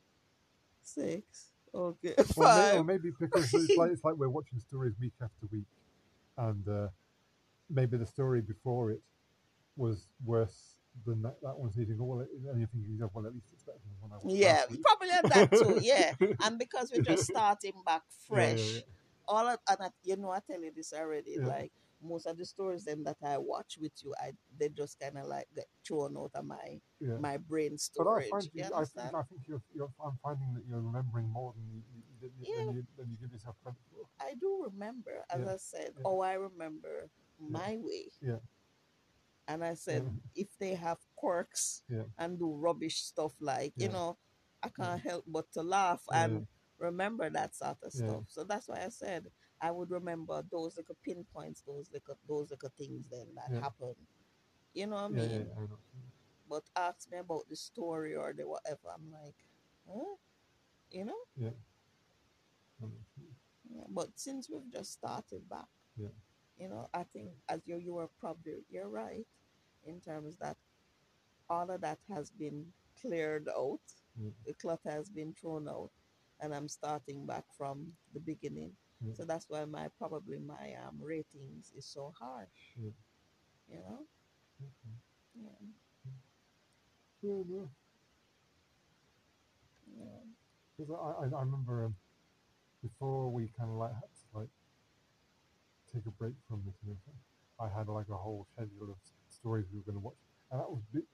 six, 0.87 1.53
okay, 1.75 2.15
Or, 2.17 2.25
may, 2.37 2.45
five. 2.45 2.75
or 2.75 2.85
maybe 2.85 3.11
because 3.21 3.53
it's 3.55 3.77
like 3.77 3.91
it's 3.93 4.05
like 4.05 4.15
we're 4.17 4.29
watching 4.29 4.61
stories 4.61 4.95
week 5.01 5.15
after 5.23 5.47
week, 5.53 5.67
and 6.39 6.67
uh, 6.69 6.89
maybe 7.71 7.97
the 7.97 8.07
story 8.07 8.41
before 8.41 8.93
it 8.93 9.03
was 9.77 10.09
worse 10.25 10.75
than 11.07 11.23
that, 11.23 11.37
that 11.43 11.59
one. 11.59 11.71
You 11.77 11.85
think, 11.87 11.99
oh, 12.01 12.05
well, 12.05 12.21
it- 12.21 12.29
and 12.51 12.59
you're 12.61 12.69
thinking, 12.69 12.99
oh, 13.03 13.11
well, 13.15 13.27
at 13.27 13.35
least 13.35 13.49
it's 13.53 13.63
better 13.65 13.79
than 13.85 13.93
the 13.95 14.03
one 14.07 14.13
I 14.13 14.17
watched 14.23 14.37
Yeah, 14.37 14.65
probably 14.83 15.31
that 15.31 15.53
too. 15.53 15.79
Yeah, 15.83 16.15
and 16.45 16.59
because 16.59 16.91
we're 16.93 17.03
just 17.03 17.27
starting 17.27 17.75
back 17.85 18.03
Yeah, 18.31 18.43
yeah, 18.43 18.57
fresh, 18.57 18.75
yeah. 18.75 18.81
all 19.29 19.47
of, 19.47 19.59
and 19.69 19.79
I, 19.83 19.89
you 20.05 20.17
know, 20.17 20.31
I 20.31 20.41
tell 20.41 20.61
you 20.63 20.73
this 20.75 20.93
already. 20.93 21.37
Yeah. 21.39 21.47
Like 21.47 21.73
most 22.03 22.27
of 22.27 22.37
the 22.37 22.45
stories 22.45 22.85
them 22.85 23.05
that 23.05 23.17
I 23.25 23.39
watch 23.39 23.79
with 23.81 23.93
you, 24.03 24.15
I 24.21 24.33
they 24.59 24.69
just 24.69 25.01
kind 25.01 25.19
of 25.19 25.27
like 25.27 25.47
get 25.55 25.67
thrown 25.87 26.17
out 26.17 26.31
of 26.35 26.45
my 26.45 26.81
yeah. 27.01 27.17
my 27.19 27.37
brain 27.37 27.79
storage. 27.79 28.31
But 28.31 28.37
I 28.37 28.41
find 28.41 28.45
you 28.53 28.65
you, 28.65 28.75
I 28.75 28.85
think, 28.85 29.15
I 29.15 29.23
think 29.23 29.41
you're, 29.47 29.63
you're, 29.75 29.91
I'm 30.05 30.19
finding 30.23 30.55
that 30.55 30.65
you're 30.69 30.81
remembering 30.81 31.29
more 31.29 31.53
than 31.57 31.65
you, 31.73 31.83
you, 31.95 32.03
than, 32.21 32.31
you, 32.39 32.47
Yeah. 32.49 32.67
than, 32.67 32.87
than 32.97 33.11
you 33.11 33.17
give 33.21 33.33
yourself 33.33 33.57
credit 33.63 33.81
for. 33.91 34.07
I 34.21 34.35
do 34.35 34.69
remember, 34.71 35.25
as 35.31 35.41
Yeah, 35.41 35.53
I 35.53 35.57
said, 35.57 35.91
oh, 36.05 36.21
I 36.21 36.35
remember 36.35 37.09
my 37.39 37.79
way. 37.81 38.11
Yeah. 38.21 38.39
And 39.49 39.65
I 39.65 39.75
said, 39.75 40.11
if 40.35 40.49
they 40.59 40.75
have 40.75 40.99
quirks 41.15 41.83
Yeah. 41.89 42.05
and 42.19 42.39
do 42.39 42.53
rubbish 42.53 43.03
stuff 43.03 43.33
like, 43.41 43.75
you 43.77 43.89
know, 43.89 44.19
I 44.63 44.69
can't 44.69 45.01
help 45.01 45.25
but 45.27 45.53
to 45.53 45.63
laugh 45.63 46.03
and 46.13 46.47
remember 46.79 47.31
that 47.31 47.55
sort 47.55 47.79
of 47.83 47.93
stuff. 47.93 48.25
So 48.29 48.45
that's 48.45 48.69
why 48.69 48.85
I 48.85 48.89
said 48.89 49.27
I 49.61 49.71
would 49.71 49.91
remember 49.91 50.45
those 50.51 50.77
little 50.77 50.97
pinpoints, 51.03 51.63
those 51.67 51.91
little 51.93 52.19
those 52.29 52.51
little 52.51 52.71
things 52.77 53.05
then 53.11 53.27
that 53.35 53.51
Yeah. 53.51 53.61
happen 53.61 53.95
You 54.75 54.87
know 54.87 54.97
what 54.97 55.05
I 55.05 55.09
mean? 55.09 55.31
yeah, 55.31 55.37
I 55.37 55.61
know. 55.61 55.77
what 55.77 55.87
you 55.95 56.01
mean. 56.01 56.13
But 56.49 56.65
ask 56.77 57.11
me 57.11 57.19
about 57.19 57.49
the 57.49 57.57
story 57.57 58.15
or 58.15 58.33
the 58.33 58.47
whatever. 58.47 58.89
I'm 58.95 59.11
like, 59.11 59.35
huh? 59.89 60.15
You 60.91 61.05
know? 61.07 61.23
I 61.39 61.41
know 61.41 61.53
what 62.79 62.91
you 63.17 63.23
mean. 63.25 63.37
Yeah. 63.75 63.85
But 63.89 64.09
since 64.19 64.49
we've 64.51 64.71
just 64.71 64.93
started 64.93 65.49
back, 65.49 65.69
Yeah. 65.97 66.13
you 66.59 66.69
know, 66.69 66.89
I 66.93 67.05
think 67.05 67.33
as 67.49 67.63
you 67.67 67.77
you 67.79 67.95
were 67.95 68.09
probably 68.21 68.65
you're 68.71 68.89
right 68.89 69.27
in 69.85 70.01
terms 70.01 70.37
that 70.39 70.57
all 71.49 71.71
of 71.71 71.81
that 71.81 71.99
has 72.09 72.31
been 72.31 72.73
cleared 73.01 73.49
out. 73.49 73.81
Yeah. 74.21 74.31
The 74.45 74.55
clutter 74.55 74.91
has 74.91 75.09
been 75.11 75.33
thrown 75.35 75.69
out, 75.69 75.91
and 76.41 76.55
I'm 76.55 76.69
starting 76.69 77.27
back 77.27 77.45
from 77.57 77.97
the 78.13 78.21
beginning. 78.21 78.77
Yeah. 79.05 79.13
So 79.15 79.25
that's 79.25 79.47
why 79.49 79.65
my 79.65 79.89
probably 79.99 80.39
my 80.39 80.75
um 80.87 80.99
ratings 81.01 81.73
is 81.77 81.87
so 81.87 82.13
harsh. 82.19 82.49
Yeah. 82.77 82.91
You 83.69 83.77
know. 83.83 84.07
Yeah. 85.35 85.67
Yeah. 87.23 87.67
Yeah. 89.97 90.21
Because 90.77 90.93
I, 90.93 91.25
I, 91.25 91.39
I 91.39 91.43
remember 91.43 91.87
um, 91.87 91.97
before 92.83 93.31
we 93.31 93.49
kind 93.59 93.71
of 93.71 93.77
like 93.77 93.93
had 93.95 94.11
to 94.33 94.39
like 94.39 94.49
take 95.93 96.07
a 96.07 96.11
break 96.11 96.35
from 96.49 96.63
this 96.67 96.75
and 96.83 96.93
everything, 96.97 97.19
I 97.61 97.69
had 97.69 97.89
like 97.89 98.09
a 98.11 98.17
whole 98.17 98.47
schedule 98.53 98.91
of 98.93 98.99
stories 99.29 99.67
we 99.73 99.79
were 99.79 99.85
going 99.85 99.97
to 99.97 100.05
watch, 100.05 100.21
and 100.51 100.61
that 100.61 100.71
was 100.71 100.83
bit 100.93 101.05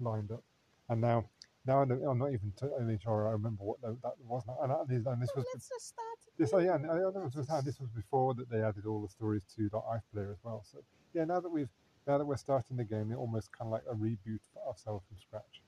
lined 0.00 0.32
up. 0.32 0.42
And 0.88 1.00
now, 1.00 1.28
now 1.66 1.82
I 1.82 1.84
don't, 1.86 2.02
I'm 2.04 2.18
not 2.18 2.32
even 2.32 2.52
totally 2.58 2.98
sure 3.02 3.28
I 3.28 3.32
remember 3.32 3.64
what 3.64 3.80
tho- 3.82 3.98
that 4.02 4.14
was. 4.24 4.44
And, 4.62 4.70
that 4.70 4.80
and 4.88 5.22
this 5.22 5.30
Well, 5.34 5.44
was 5.44 5.46
let's 5.54 5.68
just 5.68 5.88
start. 5.88 6.05
This. 6.38 6.52
Oh 6.52 6.58
yeah, 6.58 6.74
and 6.76 6.90
I, 6.90 6.96
it 6.98 7.14
was 7.14 7.48
how 7.48 7.60
this 7.60 7.80
was 7.80 7.90
before 7.90 8.34
that 8.34 8.50
they 8.50 8.62
added 8.62 8.86
all 8.86 9.00
the 9.02 9.08
stories 9.08 9.44
to 9.56 9.68
the 9.68 9.78
iPlayer 9.80 10.30
as 10.32 10.38
well. 10.42 10.64
So 10.70 10.78
yeah, 11.14 11.24
now 11.24 11.40
that 11.40 11.48
we've 11.50 11.68
now 12.06 12.18
that 12.18 12.24
we're 12.24 12.36
starting 12.36 12.76
the 12.76 12.84
game, 12.84 13.10
it 13.12 13.16
almost 13.16 13.50
kind 13.52 13.68
of 13.68 13.72
like 13.72 13.84
a 13.90 13.94
reboot 13.94 14.40
for 14.52 14.66
ourselves 14.68 15.04
from 15.08 15.16
scratch. 15.18 15.62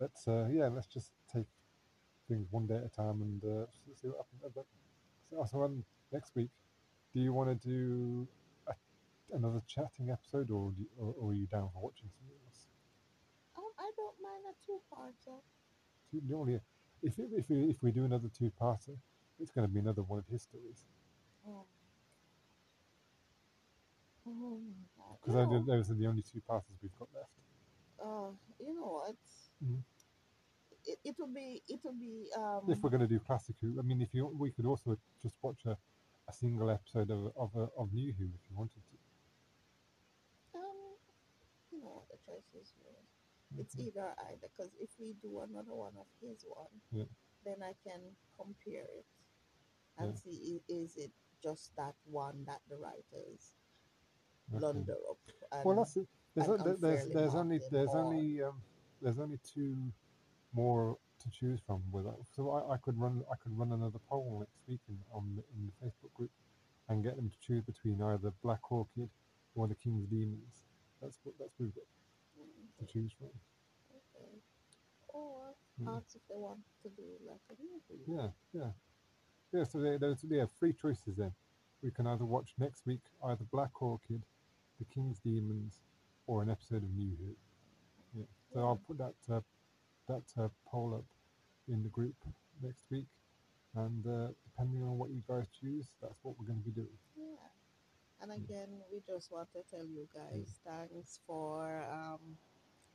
Let's 0.00 0.26
uh, 0.28 0.48
yeah, 0.50 0.68
let's 0.68 0.86
just 0.86 1.12
take 1.32 1.46
things 2.28 2.46
one 2.50 2.66
day 2.66 2.76
at 2.76 2.84
a 2.84 2.88
time 2.88 3.22
and 3.22 3.42
uh, 3.44 3.66
see 3.94 4.08
what 4.08 4.18
happens. 4.18 4.52
But 4.54 4.66
so, 5.30 5.46
so 5.50 5.62
um, 5.64 5.84
next 6.12 6.32
week, 6.34 6.50
do 7.14 7.20
you 7.20 7.32
want 7.32 7.48
to 7.50 7.68
do 7.68 8.28
a, 8.68 8.74
another 9.32 9.62
chatting 9.66 10.10
episode, 10.10 10.50
or, 10.50 10.70
do 10.72 10.82
you, 10.82 10.88
or 10.98 11.14
or 11.18 11.30
are 11.30 11.34
you 11.34 11.46
down 11.46 11.70
for 11.72 11.82
watching 11.82 12.08
something 12.18 12.36
else? 12.46 12.66
Um, 13.56 13.64
I 13.78 13.90
don't 13.96 14.16
mind 14.22 14.44
a 14.50 14.54
two-parter. 14.64 15.40
Two- 16.10 16.36
only- 16.36 16.60
If 17.02 17.18
it, 17.18 17.28
if 17.36 17.48
we 17.48 17.70
if 17.70 17.82
we 17.82 17.92
do 17.92 18.04
another 18.04 18.28
two-parter, 18.28 18.96
it's 19.40 19.50
going 19.50 19.66
to 19.66 19.72
be 19.72 19.80
another 19.80 20.02
one 20.02 20.18
of 20.18 20.26
his 20.26 20.42
stories 20.42 20.84
Oh. 21.46 21.64
Oh 24.26 24.60
my 24.98 25.04
because 25.22 25.34
know, 25.50 25.64
those 25.66 25.90
are 25.90 25.94
the 25.94 26.06
only 26.06 26.22
two 26.22 26.40
parters 26.46 26.76
we've 26.82 26.98
got 26.98 27.08
left. 27.14 27.30
uh, 28.02 28.30
you 28.60 28.74
know 28.74 29.00
what? 29.00 29.16
Mhm. 29.64 29.82
It 30.84 30.98
it 31.04 31.16
will 31.18 31.32
be 31.32 31.62
it 31.68 31.80
will 31.84 31.98
be 31.98 32.28
um. 32.36 32.70
If 32.70 32.82
we're 32.82 32.90
going 32.90 33.00
to 33.08 33.14
do 33.16 33.18
classic 33.20 33.56
Who, 33.60 33.78
I 33.78 33.82
mean, 33.82 34.02
if 34.02 34.12
you 34.12 34.26
we 34.26 34.50
could 34.50 34.66
also 34.66 34.96
just 35.22 35.36
watch 35.42 35.64
a, 35.66 35.76
a 36.28 36.32
single 36.32 36.70
episode 36.70 37.10
of 37.10 37.32
of, 37.36 37.50
uh, 37.56 37.68
of 37.78 37.92
New 37.92 38.12
Who 38.12 38.24
if 38.24 38.42
you 38.50 38.56
wanted 38.56 38.82
to. 38.90 38.96
um, 40.58 40.96
you 41.72 41.78
know 41.80 41.92
what 42.04 42.08
the 42.08 42.18
choice 42.26 42.48
is 42.60 42.72
yours. 42.80 43.08
It's 43.58 43.74
either 43.78 44.14
either 44.28 44.48
because 44.56 44.72
if 44.80 44.90
we 45.00 45.14
do 45.22 45.40
another 45.40 45.74
one 45.74 45.96
of 45.98 46.06
his 46.20 46.44
one, 46.46 46.74
Yeah. 46.92 47.08
then 47.44 47.62
I 47.62 47.72
can 47.84 48.00
compare 48.36 48.84
it 48.84 49.06
and 49.98 50.08
Yeah. 50.14 50.14
see 50.20 50.62
is 50.68 50.96
it 50.96 51.12
just 51.42 51.74
that 51.76 51.94
one 52.04 52.44
that 52.46 52.60
the 52.68 52.76
writers 52.76 53.54
Okay. 54.50 54.58
blunder 54.58 54.96
up. 55.10 55.18
And, 55.52 55.64
Well, 55.64 55.76
that's 55.76 55.96
it. 55.96 56.08
There's, 56.34 56.46
there- 56.46 56.76
there's 56.76 57.08
there's 57.08 57.34
only 57.34 57.58
there's 57.70 57.90
or- 57.90 57.98
only 57.98 58.42
um, 58.42 58.62
there's 59.02 59.18
only 59.18 59.38
two 59.38 59.92
more 60.52 60.98
to 61.18 61.30
choose 61.30 61.60
from 61.66 61.82
with. 61.90 62.06
So 62.34 62.50
I, 62.50 62.74
I 62.74 62.76
could 62.78 62.98
run 62.98 63.24
I 63.30 63.36
could 63.36 63.56
run 63.58 63.72
another 63.72 63.98
poll 64.08 64.38
next 64.40 64.56
week 64.68 64.80
in 64.88 64.98
on 65.12 65.36
the- 65.36 65.44
in 65.54 65.66
the 65.66 65.72
Facebook 65.86 66.12
group 66.14 66.30
and 66.88 67.02
get 67.02 67.16
them 67.16 67.28
to 67.28 67.38
choose 67.40 67.62
between 67.64 68.00
either 68.00 68.30
Black 68.42 68.70
Orchid 68.72 69.10
or 69.54 69.66
the 69.68 69.74
King's 69.74 70.06
Demons. 70.06 70.62
That's 71.00 71.18
what 71.24 71.36
that's 71.38 71.52
what 71.58 71.66
we've 71.66 71.74
got 71.74 71.84
to 72.78 72.86
choose 72.86 73.12
from. 73.12 73.28
Okay. 73.94 74.40
Or 75.08 75.54
Yeah. 75.78 75.90
ask 75.96 76.14
if 76.16 76.26
they 76.28 76.36
want 76.36 76.60
to 76.82 76.88
do 76.90 77.18
like 77.26 77.40
a 77.50 77.54
movie. 77.62 78.04
Yeah, 78.06 78.30
yeah, 78.52 78.72
yeah. 79.52 79.64
So 79.64 79.78
there, 79.80 79.98
there's 79.98 80.24
yeah 80.28 80.44
three 80.58 80.72
choices 80.72 81.16
then. 81.16 81.32
We 81.82 81.90
can 81.90 82.06
either 82.06 82.24
watch 82.24 82.54
next 82.58 82.86
week 82.86 83.00
either 83.24 83.44
Black 83.52 83.80
Orchid, 83.80 84.22
the 84.78 84.84
King's 84.92 85.18
Demons, 85.20 85.78
or 86.26 86.42
an 86.42 86.50
episode 86.50 86.82
of 86.82 86.94
New 86.94 87.12
Who. 87.18 88.20
Yeah. 88.20 88.26
So 88.52 88.60
I'll 88.60 88.80
put 88.86 88.98
that 88.98 89.14
uh, 89.32 89.40
that 90.08 90.22
uh, 90.42 90.48
poll 90.66 90.94
up 90.94 91.04
in 91.72 91.82
the 91.82 91.88
group 91.88 92.16
next 92.62 92.84
week, 92.90 93.06
and 93.76 94.06
uh, 94.06 94.28
depending 94.50 94.82
on 94.82 94.98
what 94.98 95.10
you 95.10 95.22
guys 95.28 95.46
choose, 95.60 95.86
that's 96.02 96.18
what 96.22 96.34
we're 96.38 96.46
going 96.46 96.60
to 96.60 96.64
be 96.64 96.72
doing. 96.72 96.98
Yeah. 97.16 97.24
And 98.20 98.32
again, 98.32 98.68
we 98.92 99.00
just 99.06 99.30
want 99.30 99.48
to 99.52 99.60
tell 99.70 99.86
you 99.86 100.08
guys 100.12 100.58
thanks 100.66 101.20
for 101.26 101.84
um, 101.92 102.36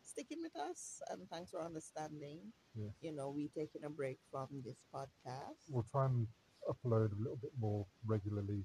sticking 0.02 0.40
with 0.42 0.56
us 0.56 1.02
and 1.10 1.22
thanks 1.30 1.52
for 1.52 1.64
understanding. 1.64 2.40
Yes. 2.76 2.92
You 3.02 3.14
know, 3.14 3.30
we 3.30 3.50
taking 3.56 3.86
a 3.86 3.90
break 3.90 4.18
from 4.32 4.48
this 4.66 4.78
podcast. 4.94 5.70
We'll 5.70 5.86
try 5.90 6.06
and 6.06 6.28
upload 6.70 7.12
a 7.12 7.20
little 7.22 7.38
bit 7.42 7.52
more 7.60 7.86
regularly 8.06 8.64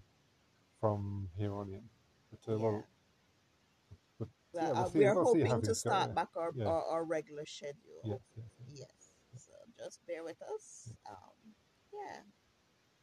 from 0.81 1.29
here 1.37 1.55
on 1.55 1.69
in. 1.71 1.83
But 2.31 2.53
uh, 2.53 2.57
Yeah. 2.57 2.63
well, 2.65 2.87
but 4.19 4.29
Well, 4.53 4.65
yeah, 4.65 4.73
we'll 4.73 4.83
uh, 4.83 4.89
see- 4.89 4.99
we 4.99 5.05
are 5.07 5.15
we'll 5.15 5.25
hoping 5.25 5.63
to 5.63 5.75
start 5.75 6.15
back 6.15 6.29
our, 6.37 6.53
Yeah. 6.55 6.67
our, 6.67 6.83
our 6.85 7.05
regular 7.05 7.47
schedule. 7.47 8.01
yes, 8.05 8.21
yes, 8.37 8.47
yes. 8.67 8.79
Yes. 9.33 9.43
So 9.47 9.53
just 9.77 10.05
bear 10.07 10.25
with 10.25 10.41
us. 10.43 10.93
Um, 11.09 11.55
yeah. 11.93 12.21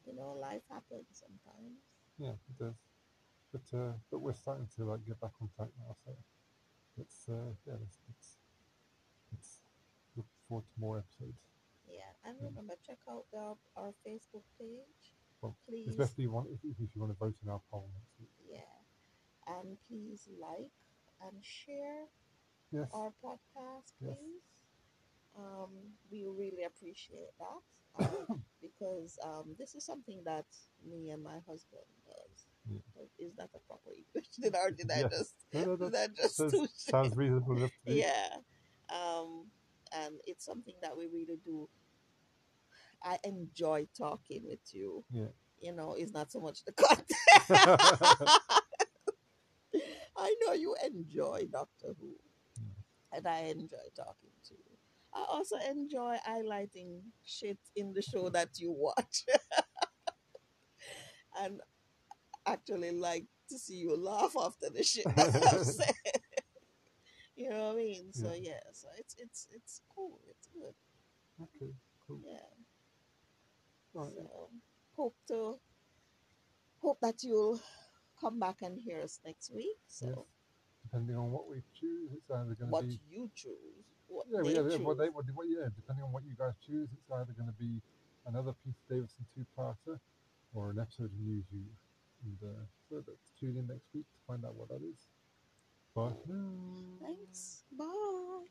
You 0.06 0.14
know, 0.16 0.34
life 0.34 0.62
happens 0.70 1.08
sometimes. 1.12 1.80
Yeah, 2.18 2.32
it 2.50 2.58
does. 2.60 2.76
But 3.52 3.78
uh, 3.78 3.94
but 4.12 4.20
we're 4.20 4.34
starting 4.34 4.68
to 4.76 4.86
like 4.86 5.06
get 5.06 5.20
back 5.20 5.32
on 5.42 5.50
track 5.56 5.70
now, 5.80 5.96
so 6.04 6.12
let's 6.98 7.28
uh, 7.30 7.54
yeah, 7.66 7.74
let's, 7.80 8.00
let's 8.08 8.38
let's 9.32 9.60
look 10.16 10.26
forward 10.48 10.66
to 10.68 10.80
more 10.80 10.98
episodes. 11.00 11.40
Yeah. 12.26 12.32
And 12.32 12.38
remember, 12.42 12.74
check 12.86 12.98
out 13.10 13.26
the, 13.32 13.54
our 13.78 13.94
Facebook 14.08 14.44
page. 14.60 15.14
Well, 15.42 15.56
Please. 15.68 15.88
Especially 15.90 16.28
one 16.28 16.46
if, 16.52 16.60
if 16.64 16.90
you 16.96 17.02
want 17.02 17.12
to 17.14 17.18
vote 17.20 17.36
in 17.44 17.50
our 17.50 17.62
poll 17.72 17.90
next 17.94 18.14
week. 18.20 18.30
Yeah. 18.50 19.54
And 19.60 19.78
please 19.88 20.28
like 20.40 20.72
and 21.22 21.34
share 21.44 22.06
Yes. 22.72 22.90
our 22.94 23.14
podcast, 23.24 23.94
Yes. 24.02 24.18
please. 24.18 24.42
Um, 25.38 25.70
we 26.12 26.26
really 26.28 26.64
appreciate 26.64 27.30
that 27.40 28.06
um, 28.30 28.42
because 28.62 29.18
um, 29.24 29.56
this 29.60 29.76
is 29.76 29.86
something 29.86 30.22
that 30.26 30.46
me 30.90 31.12
and 31.12 31.24
my 31.24 31.36
husband 31.48 31.86
does. 32.08 32.46
Yeah. 32.70 33.04
Is 33.28 33.36
that 33.38 33.50
a 33.54 33.60
proper 33.68 33.92
English? 33.92 34.30
Did 34.42 34.56
I, 34.56 34.72
did 34.72 34.90
I 34.92 35.02
Yes. 35.02 35.12
just 35.12 35.36
No, 35.54 35.76
no, 35.76 35.76
did 35.76 35.92
that 35.94 36.10
I 36.18 36.22
just 36.24 36.36
sounds, 36.38 36.72
sounds 36.76 37.16
reasonable 37.16 37.70
yeah 37.86 38.38
um 38.90 39.46
and 39.96 40.16
it's 40.28 40.46
something 40.46 40.74
that 40.82 40.96
we 40.98 41.06
really 41.08 41.40
do 41.46 41.68
i 43.06 43.18
enjoy 43.24 43.88
talking 43.98 44.42
with 44.46 44.74
you 44.74 45.04
Yeah. 45.12 45.28
you 45.62 45.72
know 45.74 45.94
it's 45.98 46.14
not 46.14 46.32
so 46.32 46.40
much 46.42 46.64
the 46.66 46.74
content 46.74 47.10
i 50.18 50.36
know 50.46 50.54
you 50.54 50.76
enjoy 50.86 51.48
doctor 51.52 51.94
who 52.00 52.12
and 53.14 53.28
i 53.28 53.40
enjoy 53.42 53.86
talking 53.96 54.32
to 54.48 54.54
you 54.54 54.78
i 55.14 55.24
also 55.30 55.56
enjoy 55.70 56.18
highlighting 56.28 57.02
shit 57.24 57.58
in 57.76 57.94
the 57.94 58.02
show 58.02 58.30
that 58.30 58.50
you 58.58 58.72
watch 58.72 59.26
and 61.42 61.62
actually 62.46 62.92
like 62.92 63.26
to 63.50 63.58
see 63.60 63.76
you 63.76 63.96
laugh 63.96 64.34
after 64.42 64.70
the 64.70 64.84
shit 64.84 65.06
that 65.16 65.36
I've 65.54 65.66
said. 65.66 65.94
You 67.36 67.50
know 67.50 67.68
what 67.68 67.74
I 67.74 67.78
mean? 67.78 68.14
So 68.14 68.32
Yeah. 68.34 68.52
yeah, 68.54 68.60
so 68.74 68.88
it's 68.98 69.16
it's 69.20 69.48
it's 69.52 69.82
cool. 69.94 70.20
It's 70.30 70.48
good. 70.48 70.74
Okay, 71.44 71.74
cool. 72.08 72.22
Yeah. 72.26 72.40
Right. 73.96 74.12
So 74.14 74.50
hope 74.96 75.16
to 75.30 75.56
hope 76.82 77.00
that 77.02 77.24
you'll 77.24 77.60
come 78.20 78.40
back 78.40 78.62
and 78.62 78.80
hear 78.80 79.02
us 79.02 79.20
next 79.26 79.54
week. 79.54 79.78
So 79.88 80.08
Yes. 80.08 80.16
Depending 80.86 81.18
on 81.18 81.32
what 81.32 81.50
we 81.50 81.64
choose, 81.74 82.12
it's 82.14 82.30
either 82.30 82.54
going 82.54 82.70
to 82.70 82.78
what 82.78 82.86
be 82.86 83.00
you 83.10 83.30
choose, 83.34 83.84
what 84.08 84.28
yeah, 84.30 84.42
yeah, 84.46 84.62
choose. 84.70 84.86
what 84.86 85.00
they, 85.00 85.10
what, 85.10 85.26
what, 85.34 85.48
yeah, 85.50 85.66
depending 85.76 86.06
on 86.06 86.12
what 86.12 86.24
you 86.24 86.36
guys 86.38 86.54
choose, 86.66 86.88
it's 86.94 87.12
either 87.12 87.34
going 87.34 87.50
to 87.50 87.58
be 87.60 87.82
another 88.28 88.54
Peter 88.64 88.78
Davison 88.88 89.26
two-parter 89.34 90.00
or 90.54 90.70
an 90.70 90.80
episode 90.80 91.06
of 91.06 91.20
New 91.20 91.44
Who. 91.52 91.58
And 92.24 92.38
uh, 92.44 92.64
so 92.88 93.04
tune 93.40 93.58
in 93.58 93.68
next 93.68 93.90
week 93.96 94.06
to 94.06 94.20
find 94.28 94.46
out 94.46 94.54
what 94.56 94.70
that 94.70 94.82
is. 94.86 95.08
Bye. 95.96 96.14
Thanks. 97.02 97.64
Bye. 97.76 98.46